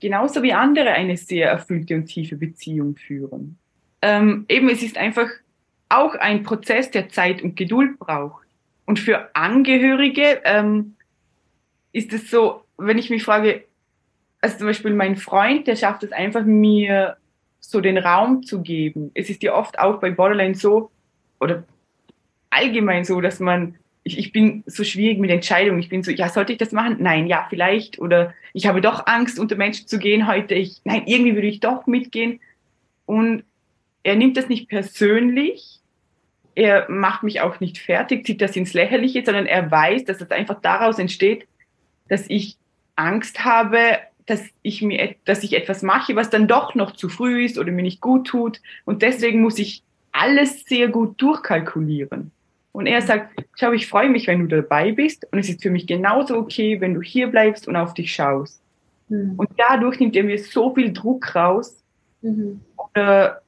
genauso 0.00 0.42
wie 0.42 0.52
andere 0.52 0.90
eine 0.90 1.16
sehr 1.16 1.50
erfüllte 1.50 1.94
und 1.94 2.06
tiefe 2.06 2.34
Beziehung 2.34 2.96
führen. 2.96 3.59
Ähm, 4.02 4.46
eben, 4.48 4.68
es 4.68 4.82
ist 4.82 4.96
einfach 4.96 5.28
auch 5.88 6.14
ein 6.14 6.42
Prozess, 6.42 6.90
der 6.90 7.08
Zeit 7.08 7.42
und 7.42 7.56
Geduld 7.56 7.98
braucht. 7.98 8.46
Und 8.86 8.98
für 8.98 9.34
Angehörige 9.34 10.40
ähm, 10.44 10.96
ist 11.92 12.12
es 12.12 12.30
so, 12.30 12.64
wenn 12.78 12.98
ich 12.98 13.10
mich 13.10 13.22
frage, 13.22 13.64
also 14.40 14.58
zum 14.58 14.66
Beispiel 14.68 14.94
mein 14.94 15.16
Freund, 15.16 15.66
der 15.66 15.76
schafft 15.76 16.02
es 16.02 16.12
einfach, 16.12 16.44
mir 16.44 17.16
so 17.60 17.80
den 17.80 17.98
Raum 17.98 18.42
zu 18.42 18.62
geben. 18.62 19.10
Es 19.14 19.28
ist 19.28 19.42
ja 19.42 19.54
oft 19.54 19.78
auch 19.78 20.00
bei 20.00 20.10
Borderline 20.10 20.54
so, 20.54 20.90
oder 21.40 21.64
allgemein 22.48 23.04
so, 23.04 23.20
dass 23.20 23.38
man 23.38 23.76
ich, 24.02 24.18
ich 24.18 24.32
bin 24.32 24.62
so 24.66 24.84
schwierig 24.84 25.18
mit 25.18 25.30
Entscheidungen. 25.30 25.78
Ich 25.78 25.88
bin 25.88 26.02
so, 26.02 26.10
ja, 26.10 26.28
sollte 26.28 26.52
ich 26.52 26.58
das 26.58 26.72
machen? 26.72 26.96
Nein, 27.00 27.26
ja, 27.26 27.46
vielleicht. 27.48 27.98
Oder 27.98 28.34
ich 28.54 28.66
habe 28.66 28.80
doch 28.80 29.06
Angst, 29.06 29.38
unter 29.38 29.56
Menschen 29.56 29.86
zu 29.86 29.98
gehen 29.98 30.26
heute. 30.26 30.54
Ich, 30.54 30.80
nein, 30.84 31.02
irgendwie 31.06 31.34
würde 31.34 31.48
ich 31.48 31.60
doch 31.60 31.86
mitgehen. 31.86 32.40
Und 33.06 33.44
er 34.02 34.16
nimmt 34.16 34.36
das 34.36 34.48
nicht 34.48 34.68
persönlich. 34.68 35.80
Er 36.54 36.90
macht 36.90 37.22
mich 37.22 37.40
auch 37.40 37.60
nicht 37.60 37.78
fertig, 37.78 38.26
zieht 38.26 38.40
das 38.40 38.56
ins 38.56 38.74
Lächerliche, 38.74 39.24
sondern 39.24 39.46
er 39.46 39.70
weiß, 39.70 40.04
dass 40.04 40.18
das 40.18 40.30
einfach 40.30 40.60
daraus 40.60 40.98
entsteht, 40.98 41.46
dass 42.08 42.24
ich 42.28 42.56
Angst 42.96 43.44
habe, 43.44 43.98
dass 44.26 44.42
ich 44.62 44.82
mir, 44.82 45.14
dass 45.24 45.42
ich 45.42 45.54
etwas 45.54 45.82
mache, 45.82 46.16
was 46.16 46.30
dann 46.30 46.48
doch 46.48 46.74
noch 46.74 46.92
zu 46.92 47.08
früh 47.08 47.44
ist 47.44 47.58
oder 47.58 47.72
mir 47.72 47.82
nicht 47.82 48.00
gut 48.00 48.26
tut. 48.26 48.60
Und 48.84 49.02
deswegen 49.02 49.40
muss 49.40 49.58
ich 49.58 49.82
alles 50.12 50.64
sehr 50.64 50.88
gut 50.88 51.20
durchkalkulieren. 51.20 52.30
Und 52.72 52.86
er 52.86 53.02
sagt, 53.02 53.42
schau, 53.58 53.72
ich 53.72 53.88
freue 53.88 54.08
mich, 54.08 54.26
wenn 54.26 54.40
du 54.40 54.46
dabei 54.46 54.92
bist 54.92 55.26
und 55.32 55.38
es 55.38 55.48
ist 55.48 55.62
für 55.62 55.70
mich 55.70 55.86
genauso 55.86 56.36
okay, 56.36 56.80
wenn 56.80 56.94
du 56.94 57.02
hier 57.02 57.26
bleibst 57.26 57.66
und 57.66 57.76
auf 57.76 57.94
dich 57.94 58.12
schaust. 58.12 58.62
Mhm. 59.08 59.34
Und 59.36 59.50
dadurch 59.56 59.98
nimmt 59.98 60.14
er 60.14 60.24
mir 60.24 60.38
so 60.38 60.74
viel 60.74 60.92
Druck 60.92 61.34
raus. 61.34 61.82
Mhm. 62.22 62.60
Oder 62.76 63.42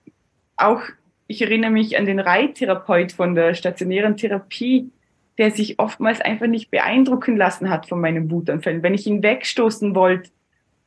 auch, 0.62 0.82
ich 1.26 1.42
erinnere 1.42 1.70
mich 1.70 1.98
an 1.98 2.06
den 2.06 2.20
Reittherapeut 2.20 3.12
von 3.12 3.34
der 3.34 3.54
stationären 3.54 4.16
Therapie, 4.16 4.90
der 5.38 5.50
sich 5.50 5.78
oftmals 5.78 6.20
einfach 6.20 6.46
nicht 6.46 6.70
beeindrucken 6.70 7.36
lassen 7.36 7.70
hat 7.70 7.86
von 7.86 8.00
meinen 8.00 8.30
Wutanfällen. 8.30 8.82
Wenn 8.82 8.94
ich 8.94 9.06
ihn 9.06 9.22
wegstoßen 9.22 9.94
wollte, 9.94 10.30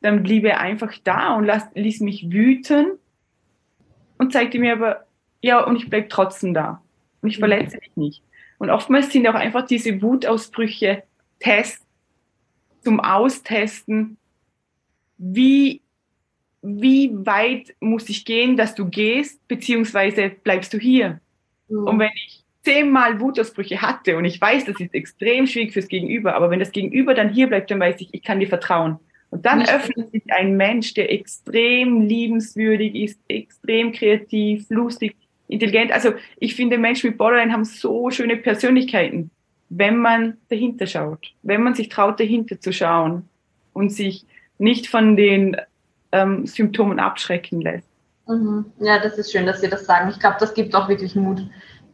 dann 0.02 0.22
blieb 0.22 0.44
er 0.44 0.60
einfach 0.60 0.94
da 1.02 1.34
und 1.34 1.44
las, 1.44 1.66
ließ 1.74 2.00
mich 2.00 2.30
wüten 2.30 2.92
und 4.18 4.32
zeigte 4.32 4.58
mir 4.58 4.74
aber, 4.74 5.06
ja, 5.42 5.64
und 5.64 5.76
ich 5.76 5.90
bleib 5.90 6.10
trotzdem 6.10 6.54
da. 6.54 6.82
Und 7.22 7.30
ich 7.30 7.38
verletze 7.38 7.78
dich 7.78 7.96
nicht. 7.96 8.22
Und 8.58 8.70
oftmals 8.70 9.10
sind 9.10 9.26
auch 9.26 9.34
einfach 9.34 9.66
diese 9.66 10.00
Wutausbrüche 10.00 11.02
Tests 11.40 11.84
zum 12.82 13.00
Austesten, 13.00 14.16
wie, 15.18 15.82
wie 16.66 17.10
weit 17.24 17.74
muss 17.80 18.08
ich 18.08 18.24
gehen, 18.24 18.56
dass 18.56 18.74
du 18.74 18.88
gehst, 18.88 19.46
beziehungsweise 19.46 20.30
bleibst 20.42 20.72
du 20.74 20.78
hier. 20.78 21.20
Mhm. 21.68 21.84
Und 21.84 21.98
wenn 22.00 22.10
ich 22.14 22.42
zehnmal 22.62 23.20
Wutausbrüche 23.20 23.80
hatte 23.80 24.16
und 24.16 24.24
ich 24.24 24.40
weiß, 24.40 24.64
das 24.64 24.80
ist 24.80 24.92
extrem 24.92 25.46
schwierig 25.46 25.72
fürs 25.72 25.86
Gegenüber, 25.86 26.34
aber 26.34 26.50
wenn 26.50 26.58
das 26.58 26.72
Gegenüber 26.72 27.14
dann 27.14 27.32
hier 27.32 27.46
bleibt, 27.46 27.70
dann 27.70 27.78
weiß 27.78 28.00
ich, 28.00 28.08
ich 28.12 28.22
kann 28.24 28.40
dir 28.40 28.48
vertrauen. 28.48 28.98
Und 29.30 29.46
dann 29.46 29.58
Nicht 29.58 29.72
öffnet 29.72 30.10
sich 30.10 30.22
ein 30.28 30.56
Mensch, 30.56 30.94
der 30.94 31.12
extrem 31.12 32.02
liebenswürdig 32.02 32.94
ist, 32.94 33.20
extrem 33.28 33.92
kreativ, 33.92 34.66
lustig, 34.68 35.14
intelligent. 35.46 35.92
Also 35.92 36.14
ich 36.38 36.56
finde, 36.56 36.78
Menschen 36.78 37.10
mit 37.10 37.18
Borderline 37.18 37.52
haben 37.52 37.64
so 37.64 38.10
schöne 38.10 38.36
Persönlichkeiten, 38.36 39.30
wenn 39.68 39.96
man 39.98 40.36
dahinter 40.48 40.86
schaut, 40.86 41.32
wenn 41.42 41.62
man 41.62 41.74
sich 41.74 41.88
traut, 41.88 42.18
dahinter 42.18 42.60
zu 42.60 42.72
schauen 42.72 43.28
und 43.72 43.90
sich 43.90 44.24
nicht 44.58 44.88
von 44.88 45.16
den 45.16 45.56
ähm, 46.12 46.46
Symptomen 46.46 46.98
abschrecken 47.00 47.60
lässt. 47.60 47.88
Mhm. 48.26 48.66
Ja, 48.80 48.98
das 48.98 49.18
ist 49.18 49.32
schön, 49.32 49.46
dass 49.46 49.60
Sie 49.60 49.68
das 49.68 49.86
sagen. 49.86 50.10
Ich 50.10 50.18
glaube, 50.18 50.36
das 50.40 50.54
gibt 50.54 50.74
auch 50.74 50.88
wirklich 50.88 51.14
Mut, 51.14 51.42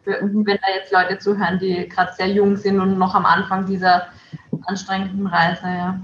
wenn 0.04 0.44
da 0.44 0.74
jetzt 0.74 0.92
Leute 0.92 1.18
zuhören, 1.18 1.58
die 1.58 1.88
gerade 1.88 2.12
sehr 2.14 2.28
jung 2.28 2.56
sind 2.56 2.80
und 2.80 2.98
noch 2.98 3.14
am 3.14 3.26
Anfang 3.26 3.66
dieser 3.66 4.08
anstrengenden 4.66 5.26
Reise. 5.26 5.66
Ja. 5.66 6.00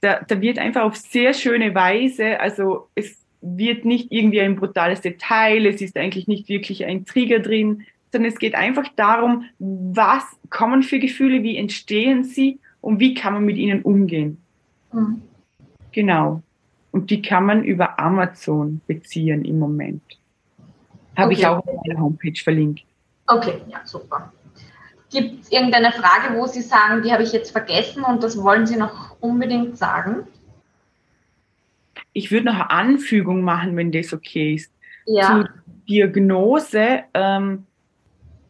da, 0.00 0.20
da 0.20 0.40
wird 0.40 0.60
einfach 0.60 0.82
auf 0.82 0.94
sehr 0.94 1.34
schöne 1.34 1.74
Weise, 1.74 2.38
also 2.38 2.86
es 2.94 3.20
wird 3.40 3.84
nicht 3.84 4.12
irgendwie 4.12 4.40
ein 4.40 4.54
brutales 4.54 5.00
Detail, 5.00 5.66
es 5.66 5.80
ist 5.82 5.96
eigentlich 5.96 6.28
nicht 6.28 6.48
wirklich 6.48 6.84
ein 6.84 7.04
Trigger 7.04 7.40
drin, 7.40 7.84
sondern 8.12 8.30
es 8.30 8.38
geht 8.38 8.54
einfach 8.54 8.86
darum, 8.94 9.46
was 9.58 10.22
kommen 10.50 10.82
für 10.82 10.98
Gefühle, 10.98 11.42
wie 11.42 11.56
entstehen 11.56 12.24
sie 12.24 12.60
und 12.82 13.00
wie 13.00 13.14
kann 13.14 13.32
man 13.32 13.44
mit 13.44 13.56
ihnen 13.56 13.82
umgehen. 13.82 14.42
Mhm. 14.92 15.22
Genau. 15.92 16.42
Und 16.90 17.10
die 17.10 17.22
kann 17.22 17.46
man 17.46 17.64
über 17.64 17.98
Amazon 17.98 18.82
beziehen 18.86 19.44
im 19.46 19.58
Moment. 19.58 20.02
Habe 21.16 21.32
okay. 21.32 21.40
ich 21.40 21.46
auch 21.46 21.66
auf 21.66 21.86
meiner 21.86 22.00
Homepage 22.00 22.38
verlinkt. 22.42 22.84
Okay, 23.26 23.54
ja, 23.68 23.80
super. 23.84 24.30
Gibt 25.10 25.42
es 25.42 25.52
irgendeine 25.52 25.92
Frage, 25.92 26.34
wo 26.36 26.46
Sie 26.46 26.62
sagen, 26.62 27.02
die 27.02 27.12
habe 27.12 27.22
ich 27.22 27.32
jetzt 27.32 27.50
vergessen 27.50 28.02
und 28.02 28.22
das 28.22 28.36
wollen 28.42 28.66
Sie 28.66 28.76
noch 28.76 29.16
unbedingt 29.20 29.76
sagen? 29.78 30.26
Ich 32.14 32.30
würde 32.30 32.46
noch 32.46 32.54
eine 32.54 32.70
Anfügung 32.70 33.42
machen, 33.42 33.76
wenn 33.76 33.92
das 33.92 34.12
okay 34.12 34.54
ist. 34.54 34.72
Ja. 35.06 35.28
Zur 35.28 35.48
Diagnose, 35.88 37.04
ähm, 37.14 37.66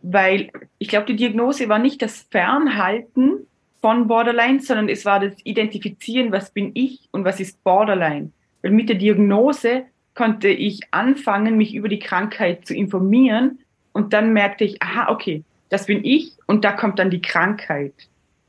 weil 0.02 0.50
ich 0.78 0.88
glaube, 0.88 1.06
die 1.06 1.16
Diagnose 1.16 1.68
war 1.68 1.78
nicht 1.78 2.02
das 2.02 2.26
Fernhalten 2.30 3.46
von 3.80 4.06
Borderline, 4.06 4.60
sondern 4.60 4.88
es 4.88 5.04
war 5.04 5.20
das 5.20 5.34
Identifizieren, 5.44 6.32
was 6.32 6.50
bin 6.50 6.72
ich 6.74 7.08
und 7.10 7.24
was 7.24 7.40
ist 7.40 7.62
Borderline. 7.64 8.30
Weil 8.62 8.72
mit 8.72 8.88
der 8.88 8.96
Diagnose 8.96 9.84
konnte 10.14 10.48
ich 10.48 10.80
anfangen, 10.90 11.56
mich 11.56 11.74
über 11.74 11.88
die 11.88 11.98
Krankheit 11.98 12.66
zu 12.66 12.74
informieren 12.74 13.60
und 13.92 14.12
dann 14.12 14.32
merkte 14.32 14.64
ich, 14.64 14.82
aha, 14.82 15.10
okay, 15.10 15.42
das 15.68 15.86
bin 15.86 16.04
ich 16.04 16.36
und 16.46 16.64
da 16.64 16.72
kommt 16.72 16.98
dann 16.98 17.10
die 17.10 17.22
Krankheit. 17.22 17.94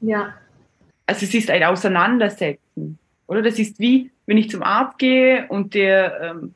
Ja. 0.01 0.33
Also 1.05 1.25
es 1.25 1.33
ist 1.33 1.49
ein 1.49 1.63
Auseinandersetzen, 1.63 2.97
oder? 3.27 3.41
Das 3.41 3.59
ist 3.59 3.79
wie, 3.79 4.11
wenn 4.25 4.37
ich 4.37 4.49
zum 4.49 4.63
Arzt 4.63 4.99
gehe 4.99 5.47
und 5.47 5.73
der 5.73 6.21
ähm, 6.21 6.53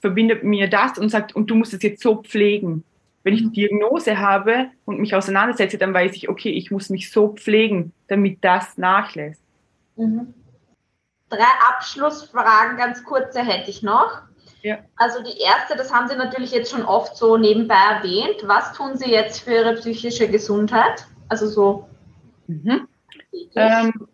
verbindet 0.00 0.44
mir 0.44 0.68
das 0.68 0.98
und 0.98 1.08
sagt, 1.08 1.34
und 1.34 1.50
du 1.50 1.54
musst 1.54 1.74
es 1.74 1.82
jetzt 1.82 2.02
so 2.02 2.22
pflegen. 2.22 2.84
Wenn 3.28 3.34
ich 3.34 3.42
eine 3.42 3.50
Diagnose 3.50 4.18
habe 4.18 4.70
und 4.86 5.00
mich 5.00 5.14
auseinandersetze, 5.14 5.76
dann 5.76 5.92
weiß 5.92 6.14
ich, 6.14 6.30
okay, 6.30 6.48
ich 6.48 6.70
muss 6.70 6.88
mich 6.88 7.12
so 7.12 7.34
pflegen, 7.34 7.92
damit 8.06 8.42
das 8.42 8.78
nachlässt. 8.78 9.42
Mhm. 9.96 10.32
Drei 11.28 11.44
Abschlussfragen, 11.68 12.78
ganz 12.78 13.04
kurze 13.04 13.40
hätte 13.40 13.68
ich 13.68 13.82
noch. 13.82 14.22
Ja. 14.62 14.78
Also 14.96 15.22
die 15.22 15.38
erste, 15.42 15.76
das 15.76 15.92
haben 15.92 16.08
Sie 16.08 16.16
natürlich 16.16 16.52
jetzt 16.52 16.70
schon 16.70 16.86
oft 16.86 17.18
so 17.18 17.36
nebenbei 17.36 17.74
erwähnt. 17.74 18.36
Was 18.46 18.72
tun 18.72 18.96
Sie 18.96 19.10
jetzt 19.10 19.40
für 19.40 19.52
Ihre 19.52 19.74
psychische 19.74 20.26
Gesundheit? 20.30 21.06
Also 21.28 21.48
so. 21.48 21.86
Mhm. 22.46 22.88
Ähm, 23.56 24.08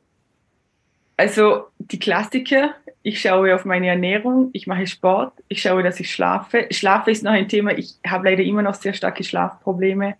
also 1.16 1.66
die 1.78 1.98
Klassiker, 1.98 2.74
ich 3.02 3.20
schaue 3.20 3.54
auf 3.54 3.64
meine 3.64 3.88
Ernährung, 3.88 4.50
ich 4.52 4.66
mache 4.66 4.86
Sport, 4.86 5.32
ich 5.48 5.62
schaue, 5.62 5.82
dass 5.82 6.00
ich 6.00 6.10
schlafe. 6.10 6.66
Schlafe 6.70 7.10
ist 7.10 7.22
noch 7.22 7.32
ein 7.32 7.48
Thema, 7.48 7.76
ich 7.76 7.96
habe 8.06 8.30
leider 8.30 8.42
immer 8.42 8.62
noch 8.62 8.74
sehr 8.74 8.94
starke 8.94 9.24
Schlafprobleme. 9.24 10.14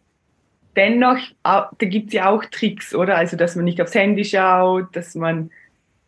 Dennoch, 0.76 1.18
da 1.42 1.70
gibt 1.78 2.08
es 2.08 2.14
ja 2.14 2.28
auch 2.28 2.44
Tricks, 2.44 2.94
oder? 2.94 3.16
Also, 3.16 3.36
dass 3.36 3.54
man 3.54 3.64
nicht 3.64 3.80
aufs 3.80 3.94
Handy 3.94 4.24
schaut, 4.24 4.94
dass 4.96 5.14
man 5.14 5.50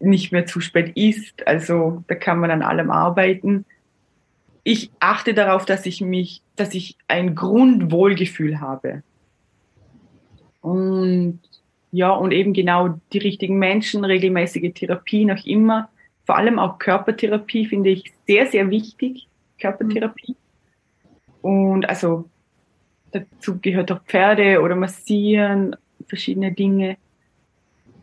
nicht 0.01 0.33
mehr 0.33 0.45
zu 0.45 0.61
spät 0.61 0.97
isst. 0.97 1.47
Also, 1.47 2.05
da 2.09 2.17
kann 2.17 2.41
man 2.41 2.51
an 2.51 2.63
allem 2.63 2.91
arbeiten 2.91 3.65
ich 4.69 4.91
achte 4.99 5.33
darauf, 5.33 5.65
dass 5.65 5.87
ich 5.87 6.01
mich, 6.01 6.43
dass 6.57 6.75
ich 6.75 6.97
ein 7.07 7.37
Grundwohlgefühl 7.37 8.61
habe. 8.61 9.05
Und 10.61 11.39
ja, 11.93 12.11
und 12.11 12.33
eben 12.33 12.53
genau 12.53 13.01
die 13.13 13.19
richtigen 13.19 13.59
Menschen, 13.59 14.05
regelmäßige 14.05 14.73
Therapie 14.75 15.25
noch 15.25 15.45
immer. 15.47 15.89
Vor 16.25 16.37
allem 16.37 16.59
auch 16.59 16.79
Körpertherapie 16.79 17.67
finde 17.67 17.91
ich 17.91 18.13
sehr, 18.27 18.47
sehr 18.47 18.71
wichtig. 18.71 19.29
Körpertherapie. 19.59 20.37
Und 21.43 21.89
also 21.89 22.29
dazu 23.13 23.59
gehört 23.61 23.93
auch 23.93 24.03
Pferde 24.05 24.61
oder 24.61 24.75
Massieren, 24.75 25.77
verschiedene 26.07 26.53
Dinge. 26.53 26.97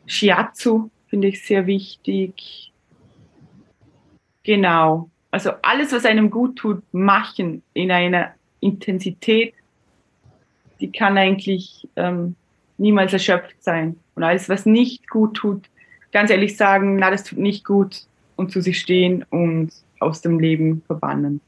Shiatsu 0.06 0.90
finde 1.08 1.28
ich 1.28 1.44
sehr 1.46 1.68
wichtig. 1.68 2.72
Genau. 4.44 5.10
Also 5.32 5.52
alles, 5.62 5.92
was 5.92 6.06
einem 6.06 6.30
gut 6.30 6.58
tut, 6.58 6.84
machen 6.94 7.64
in 7.74 7.92
einer 7.92 8.34
Intensität, 8.60 9.54
die 10.80 10.92
kann 10.92 11.18
eigentlich 11.18 11.88
ähm, 11.96 12.36
niemals 12.78 13.14
erschöpft 13.14 13.64
sein. 13.64 13.98
Und 14.16 14.24
alles, 14.24 14.50
was 14.50 14.66
nicht 14.66 15.10
gut 15.10 15.36
tut, 15.36 15.70
ganz 16.12 16.30
ehrlich 16.30 16.58
sagen, 16.58 16.98
na, 16.98 17.10
das 17.10 17.24
tut 17.24 17.40
nicht 17.40 17.66
gut 17.66 18.02
und 18.36 18.52
zu 18.52 18.62
sich 18.62 18.80
stehen 18.80 19.26
und 19.30 19.72
aus 20.00 20.22
dem 20.22 20.40
Leben 20.40 20.82
verbannen. 20.86 21.42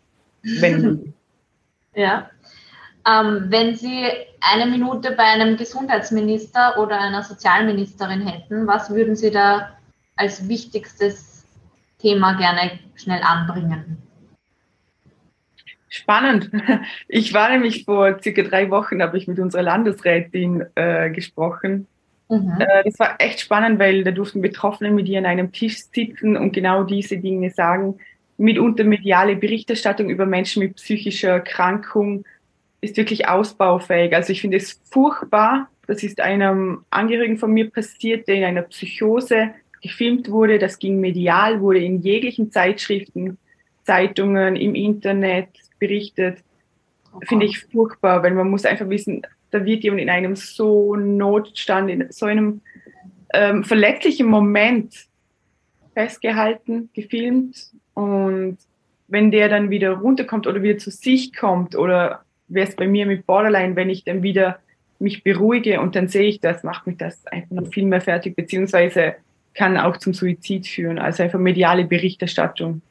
Wenn 0.44 1.14
ja. 1.96 2.30
Ähm, 3.08 3.46
wenn 3.50 3.76
Sie 3.76 4.04
eine 4.42 4.70
Minute 4.70 5.12
bei 5.12 5.24
einem 5.24 5.58
Gesundheitsminister 5.58 6.80
oder 6.80 7.00
einer 7.00 7.22
Sozialministerin 7.22 8.28
hätten, 8.28 8.66
was 8.66 8.90
würden 8.90 9.16
Sie 9.16 9.30
da 9.30 9.78
als 10.16 10.48
wichtigstes 10.48 11.46
Thema 12.00 12.34
gerne 12.34 12.80
schnell 12.96 13.22
anbringen? 13.22 14.05
Spannend. 15.90 16.52
Ich 17.08 17.34
war 17.34 17.50
nämlich 17.50 17.86
vor 17.86 18.20
circa 18.22 18.42
drei 18.44 18.70
Wochen, 18.70 19.02
habe 19.02 19.18
ich 19.18 19.28
mit 19.28 19.40
unserer 19.40 19.62
Landesrätin 19.62 20.66
äh, 20.76 21.10
gesprochen. 21.12 21.88
Mhm. 22.30 22.58
Äh, 22.60 22.84
das 22.84 23.00
war 23.00 23.16
echt 23.20 23.40
spannend, 23.40 23.80
weil 23.80 24.04
da 24.04 24.12
durften 24.12 24.42
Betroffene 24.42 24.92
mit 24.92 25.08
ihr 25.08 25.20
an 25.20 25.26
einem 25.26 25.52
Tisch 25.52 25.78
sitzen 25.94 26.36
und 26.38 26.52
genau 26.52 26.84
diese 26.84 27.18
Dinge 27.18 27.52
sagen. 27.52 27.98
Mitunter 28.38 28.84
mediale 28.84 29.36
Berichterstattung 29.36 30.10
über 30.10 30.26
Menschen 30.26 30.62
mit 30.62 30.76
psychischer 30.76 31.30
Erkrankung 31.30 32.26
ist 32.82 32.98
wirklich 32.98 33.30
ausbaufähig. 33.30 34.14
Also 34.14 34.34
ich 34.34 34.42
finde 34.42 34.58
es 34.58 34.82
furchtbar. 34.92 35.70
Das 35.88 36.04
ist 36.04 36.20
einem 36.20 36.84
Angehörigen 36.90 37.38
von 37.38 37.52
mir 37.52 37.70
passiert, 37.70 38.28
der 38.28 38.36
in 38.36 38.44
einer 38.44 38.64
Psychose 38.64 39.52
gefilmt 39.82 40.30
wurde. 40.30 40.60
Das 40.60 40.80
ging 40.80 41.00
medial, 41.00 41.62
wurde 41.62 41.80
in 41.80 42.02
jeglichen 42.02 42.52
Zeitschriften, 42.52 43.38
Zeitungen, 43.84 44.56
im 44.56 44.76
Internet 44.76 45.50
berichtet. 45.80 46.44
Okay. 47.14 47.26
Finde 47.28 47.46
ich 47.46 47.60
furchtbar, 47.60 48.24
weil 48.24 48.34
man 48.34 48.50
muss 48.50 48.66
einfach 48.66 48.90
wissen, 48.90 49.22
da 49.52 49.64
wird 49.64 49.84
jemand 49.84 50.02
in 50.02 50.10
einem 50.10 50.36
so 50.36 50.96
Notstand, 50.96 51.90
in 51.90 52.12
so 52.12 52.26
einem 52.26 52.62
ähm, 53.34 53.64
verletzlichen 53.64 54.28
Moment 54.28 55.06
festgehalten, 55.94 56.90
gefilmt 56.94 57.72
und 57.94 58.58
wenn 59.08 59.32
der 59.32 59.50
dann 59.50 59.70
wieder 59.70 59.92
runterkommt 59.92 60.48
oder 60.48 60.62
wieder 60.62 60.78
zu 60.78 60.92
sich 60.92 61.34
kommt 61.34 61.76
oder 61.76 62.26
wäre 62.48 62.68
es 62.68 62.76
bei 62.76 62.88
mir 62.88 63.06
mit 63.06 63.26
Borderline, 63.26 63.76
wenn 63.76 63.90
ich 63.90 64.04
dann 64.04 64.24
wieder 64.24 64.60
mich 65.00 65.24
beruhige 65.24 65.82
und 65.82 65.96
dann 65.96 66.08
sehe 66.08 66.28
ich 66.28 66.40
das, 66.40 66.64
macht 66.64 66.88
mich 66.88 66.98
das 66.98 67.26
einfach 67.28 67.52
noch 67.52 67.68
viel 67.68 67.86
mehr 67.86 68.02
fertig, 68.02 68.36
beziehungsweise 68.36 69.16
kann 69.54 69.78
auch 69.78 69.98
zum 69.98 70.14
Suizid 70.14 70.68
führen. 70.68 71.00
Also 71.00 71.24
einfach 71.24 71.40
mediale 71.40 71.86
Berichterstattung 71.86 72.82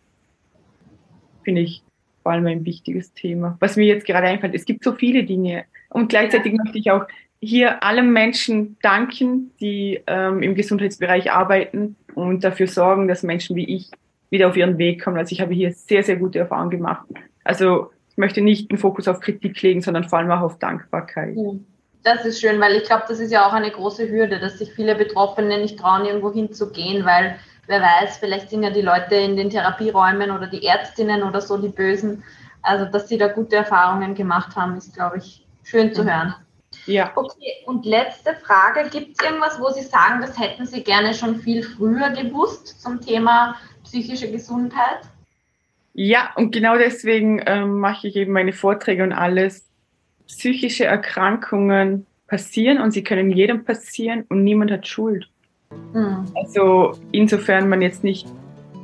finde 1.43 1.63
ich 1.63 1.83
vor 2.25 2.33
allem 2.33 2.47
ein 2.47 2.65
wichtiges 2.65 3.13
Thema. 3.13 3.57
Was 3.61 3.77
mir 3.77 3.85
jetzt 3.85 4.07
gerade 4.07 4.27
einfällt, 4.27 4.55
es 4.55 4.65
gibt 4.65 4.83
so 4.83 4.93
viele 4.93 5.25
Dinge. 5.25 5.67
Und 5.91 6.09
gleichzeitig 6.09 6.55
möchte 6.55 6.79
ich 6.79 6.91
auch 6.91 7.07
hier 7.39 7.83
allen 7.85 8.13
Menschen 8.13 8.79
danken, 8.81 9.53
die 9.61 10.01
ähm, 10.07 10.43
im 10.43 10.55
Gesundheitsbereich 10.55 11.31
arbeiten 11.31 11.97
und 12.15 12.43
dafür 12.43 12.67
sorgen, 12.67 13.09
dass 13.09 13.23
Menschen 13.23 13.55
wie 13.57 13.77
ich 13.77 13.91
wieder 14.31 14.49
auf 14.49 14.57
ihren 14.57 14.79
Weg 14.79 15.05
kommen. 15.05 15.19
Also 15.19 15.33
ich 15.33 15.43
habe 15.43 15.53
hier 15.53 15.73
sehr, 15.73 16.03
sehr 16.03 16.17
gute 16.17 16.39
Erfahrungen 16.39 16.71
gemacht. 16.71 17.07
Also 17.45 17.91
ich 18.11 18.17
möchte 18.17 18.41
nicht 18.41 18.71
den 18.71 18.79
Fokus 18.79 19.07
auf 19.07 19.21
Kritik 19.21 19.61
legen, 19.61 19.83
sondern 19.83 20.05
vor 20.05 20.19
allem 20.19 20.31
auch 20.31 20.41
auf 20.41 20.59
Dankbarkeit. 20.59 21.37
Das 22.03 22.25
ist 22.25 22.41
schön, 22.41 22.59
weil 22.59 22.77
ich 22.77 22.85
glaube, 22.85 23.05
das 23.07 23.21
ist 23.21 23.33
ja 23.33 23.47
auch 23.47 23.53
eine 23.53 23.71
große 23.71 24.09
Hürde, 24.09 24.41
dass 24.41 24.59
sich 24.59 24.73
viele 24.73 24.95
Betroffene 24.95 25.61
nicht 25.61 25.79
trauen, 25.79 26.07
irgendwo 26.07 26.33
hinzugehen, 26.33 27.05
weil 27.05 27.37
wer 27.67 27.81
weiß, 27.81 28.19
vielleicht 28.19 28.51
sind 28.51 28.63
ja 28.63 28.71
die 28.71 28.83
Leute 28.83 29.15
in 29.15 29.37
den 29.37 29.51
Therapieräumen 29.51 30.31
oder 30.31 30.47
die 30.47 30.65
Ärztinnen 30.65 31.23
oder 31.23 31.41
so 31.41 31.59
die 31.59 31.69
Bösen. 31.69 32.23
Also, 32.63 32.87
dass 32.87 33.09
sie 33.09 33.19
da 33.19 33.29
gute 33.29 33.57
Erfahrungen 33.57 34.15
gemacht 34.15 34.57
haben, 34.57 34.77
ist, 34.77 34.95
glaube 34.95 35.19
ich, 35.19 35.47
schön 35.63 35.93
zu 35.93 36.05
hören. 36.05 36.35
Ja. 36.87 37.13
Okay, 37.15 37.53
und 37.67 37.87
letzte 37.87 38.35
Frage. 38.35 38.89
Gibt 38.91 39.19
es 39.19 39.27
irgendwas, 39.27 39.61
wo 39.61 39.71
Sie 39.71 39.83
sagen, 39.83 40.21
das 40.21 40.39
hätten 40.39 40.67
Sie 40.67 40.83
gerne 40.83 41.15
schon 41.15 41.37
viel 41.37 41.63
früher 41.63 42.11
gewusst 42.11 42.81
zum 42.83 43.01
Thema 43.01 43.57
psychische 43.85 44.31
Gesundheit? 44.31 45.01
Ja, 45.95 46.33
und 46.35 46.51
genau 46.53 46.77
deswegen 46.77 47.41
ähm, 47.47 47.79
mache 47.79 48.09
ich 48.09 48.17
eben 48.17 48.33
meine 48.33 48.53
Vorträge 48.53 49.05
und 49.05 49.13
alles, 49.13 49.69
psychische 50.27 50.85
Erkrankungen 50.85 52.07
passieren 52.27 52.81
und 52.81 52.91
sie 52.91 53.05
können 53.05 53.31
jedem 53.31 53.65
passieren 53.65 54.25
und 54.29 54.43
niemand 54.43 54.71
hat 54.71 54.89
Schuld. 54.89 55.29
Mhm. 55.93 56.25
Also 56.35 56.93
insofern 57.13 57.69
man 57.69 57.83
jetzt 57.83 58.05
nicht 58.05 58.27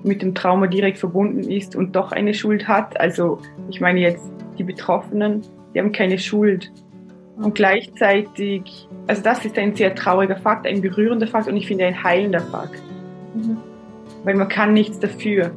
mit 0.03 0.23
dem 0.23 0.35
Trauma 0.35 0.67
direkt 0.67 0.99
verbunden 0.99 1.43
ist 1.51 1.77
und 1.77 1.95
doch 1.95 2.13
eine 2.13 2.35
Schuld 2.35 2.69
hat. 2.69 2.99
Also 2.99 3.39
ich 3.69 3.81
meine 3.81 4.01
jetzt 4.01 4.31
die 4.59 4.65
Betroffenen, 4.65 5.43
die 5.75 5.79
haben 5.79 5.93
keine 5.93 6.19
Schuld. 6.19 6.73
Und 7.37 7.55
gleichzeitig, 7.55 8.89
also 9.07 9.23
das 9.23 9.45
ist 9.45 9.57
ein 9.59 9.75
sehr 9.75 9.95
trauriger 9.95 10.37
Fakt, 10.37 10.67
ein 10.67 10.83
berührender 10.83 11.27
Fakt 11.27 11.49
und 11.49 11.57
ich 11.57 11.67
finde 11.67 11.87
ein 11.87 12.03
heilender 12.03 12.41
Fakt. 12.41 12.83
Mhm. 13.35 13.57
Weil 14.25 14.35
man 14.35 14.49
kann 14.49 14.75
nichts 14.75 14.99
dafür. 14.99 15.51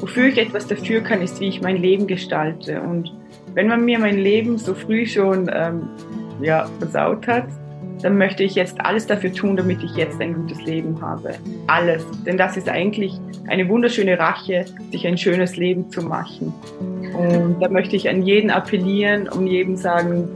Wofür 0.00 0.26
ich 0.26 0.38
etwas 0.38 0.66
dafür 0.66 1.02
kann, 1.02 1.22
ist, 1.22 1.40
wie 1.40 1.48
ich 1.48 1.60
mein 1.60 1.76
Leben 1.76 2.06
gestalte. 2.06 2.80
Und 2.80 3.12
wenn 3.54 3.68
man 3.68 3.84
mir 3.84 3.98
mein 3.98 4.18
Leben 4.18 4.58
so 4.58 4.74
früh 4.74 5.06
schon 5.06 5.48
ähm, 5.52 5.88
ja, 6.40 6.68
versaut 6.78 7.26
hat, 7.28 7.46
dann 8.02 8.16
möchte 8.16 8.42
ich 8.42 8.54
jetzt 8.54 8.80
alles 8.80 9.06
dafür 9.06 9.32
tun, 9.32 9.56
damit 9.56 9.82
ich 9.82 9.94
jetzt 9.96 10.20
ein 10.20 10.34
gutes 10.34 10.62
Leben 10.64 11.00
habe. 11.00 11.34
Alles. 11.66 12.04
Denn 12.26 12.36
das 12.36 12.56
ist 12.56 12.68
eigentlich 12.68 13.18
eine 13.48 13.68
wunderschöne 13.68 14.18
Rache, 14.18 14.64
sich 14.90 15.06
ein 15.06 15.18
schönes 15.18 15.56
Leben 15.56 15.90
zu 15.90 16.02
machen. 16.02 16.52
Und 17.14 17.60
da 17.60 17.68
möchte 17.68 17.96
ich 17.96 18.08
an 18.08 18.22
jeden 18.22 18.50
appellieren 18.50 19.28
und 19.28 19.46
jedem 19.46 19.76
sagen, 19.76 20.28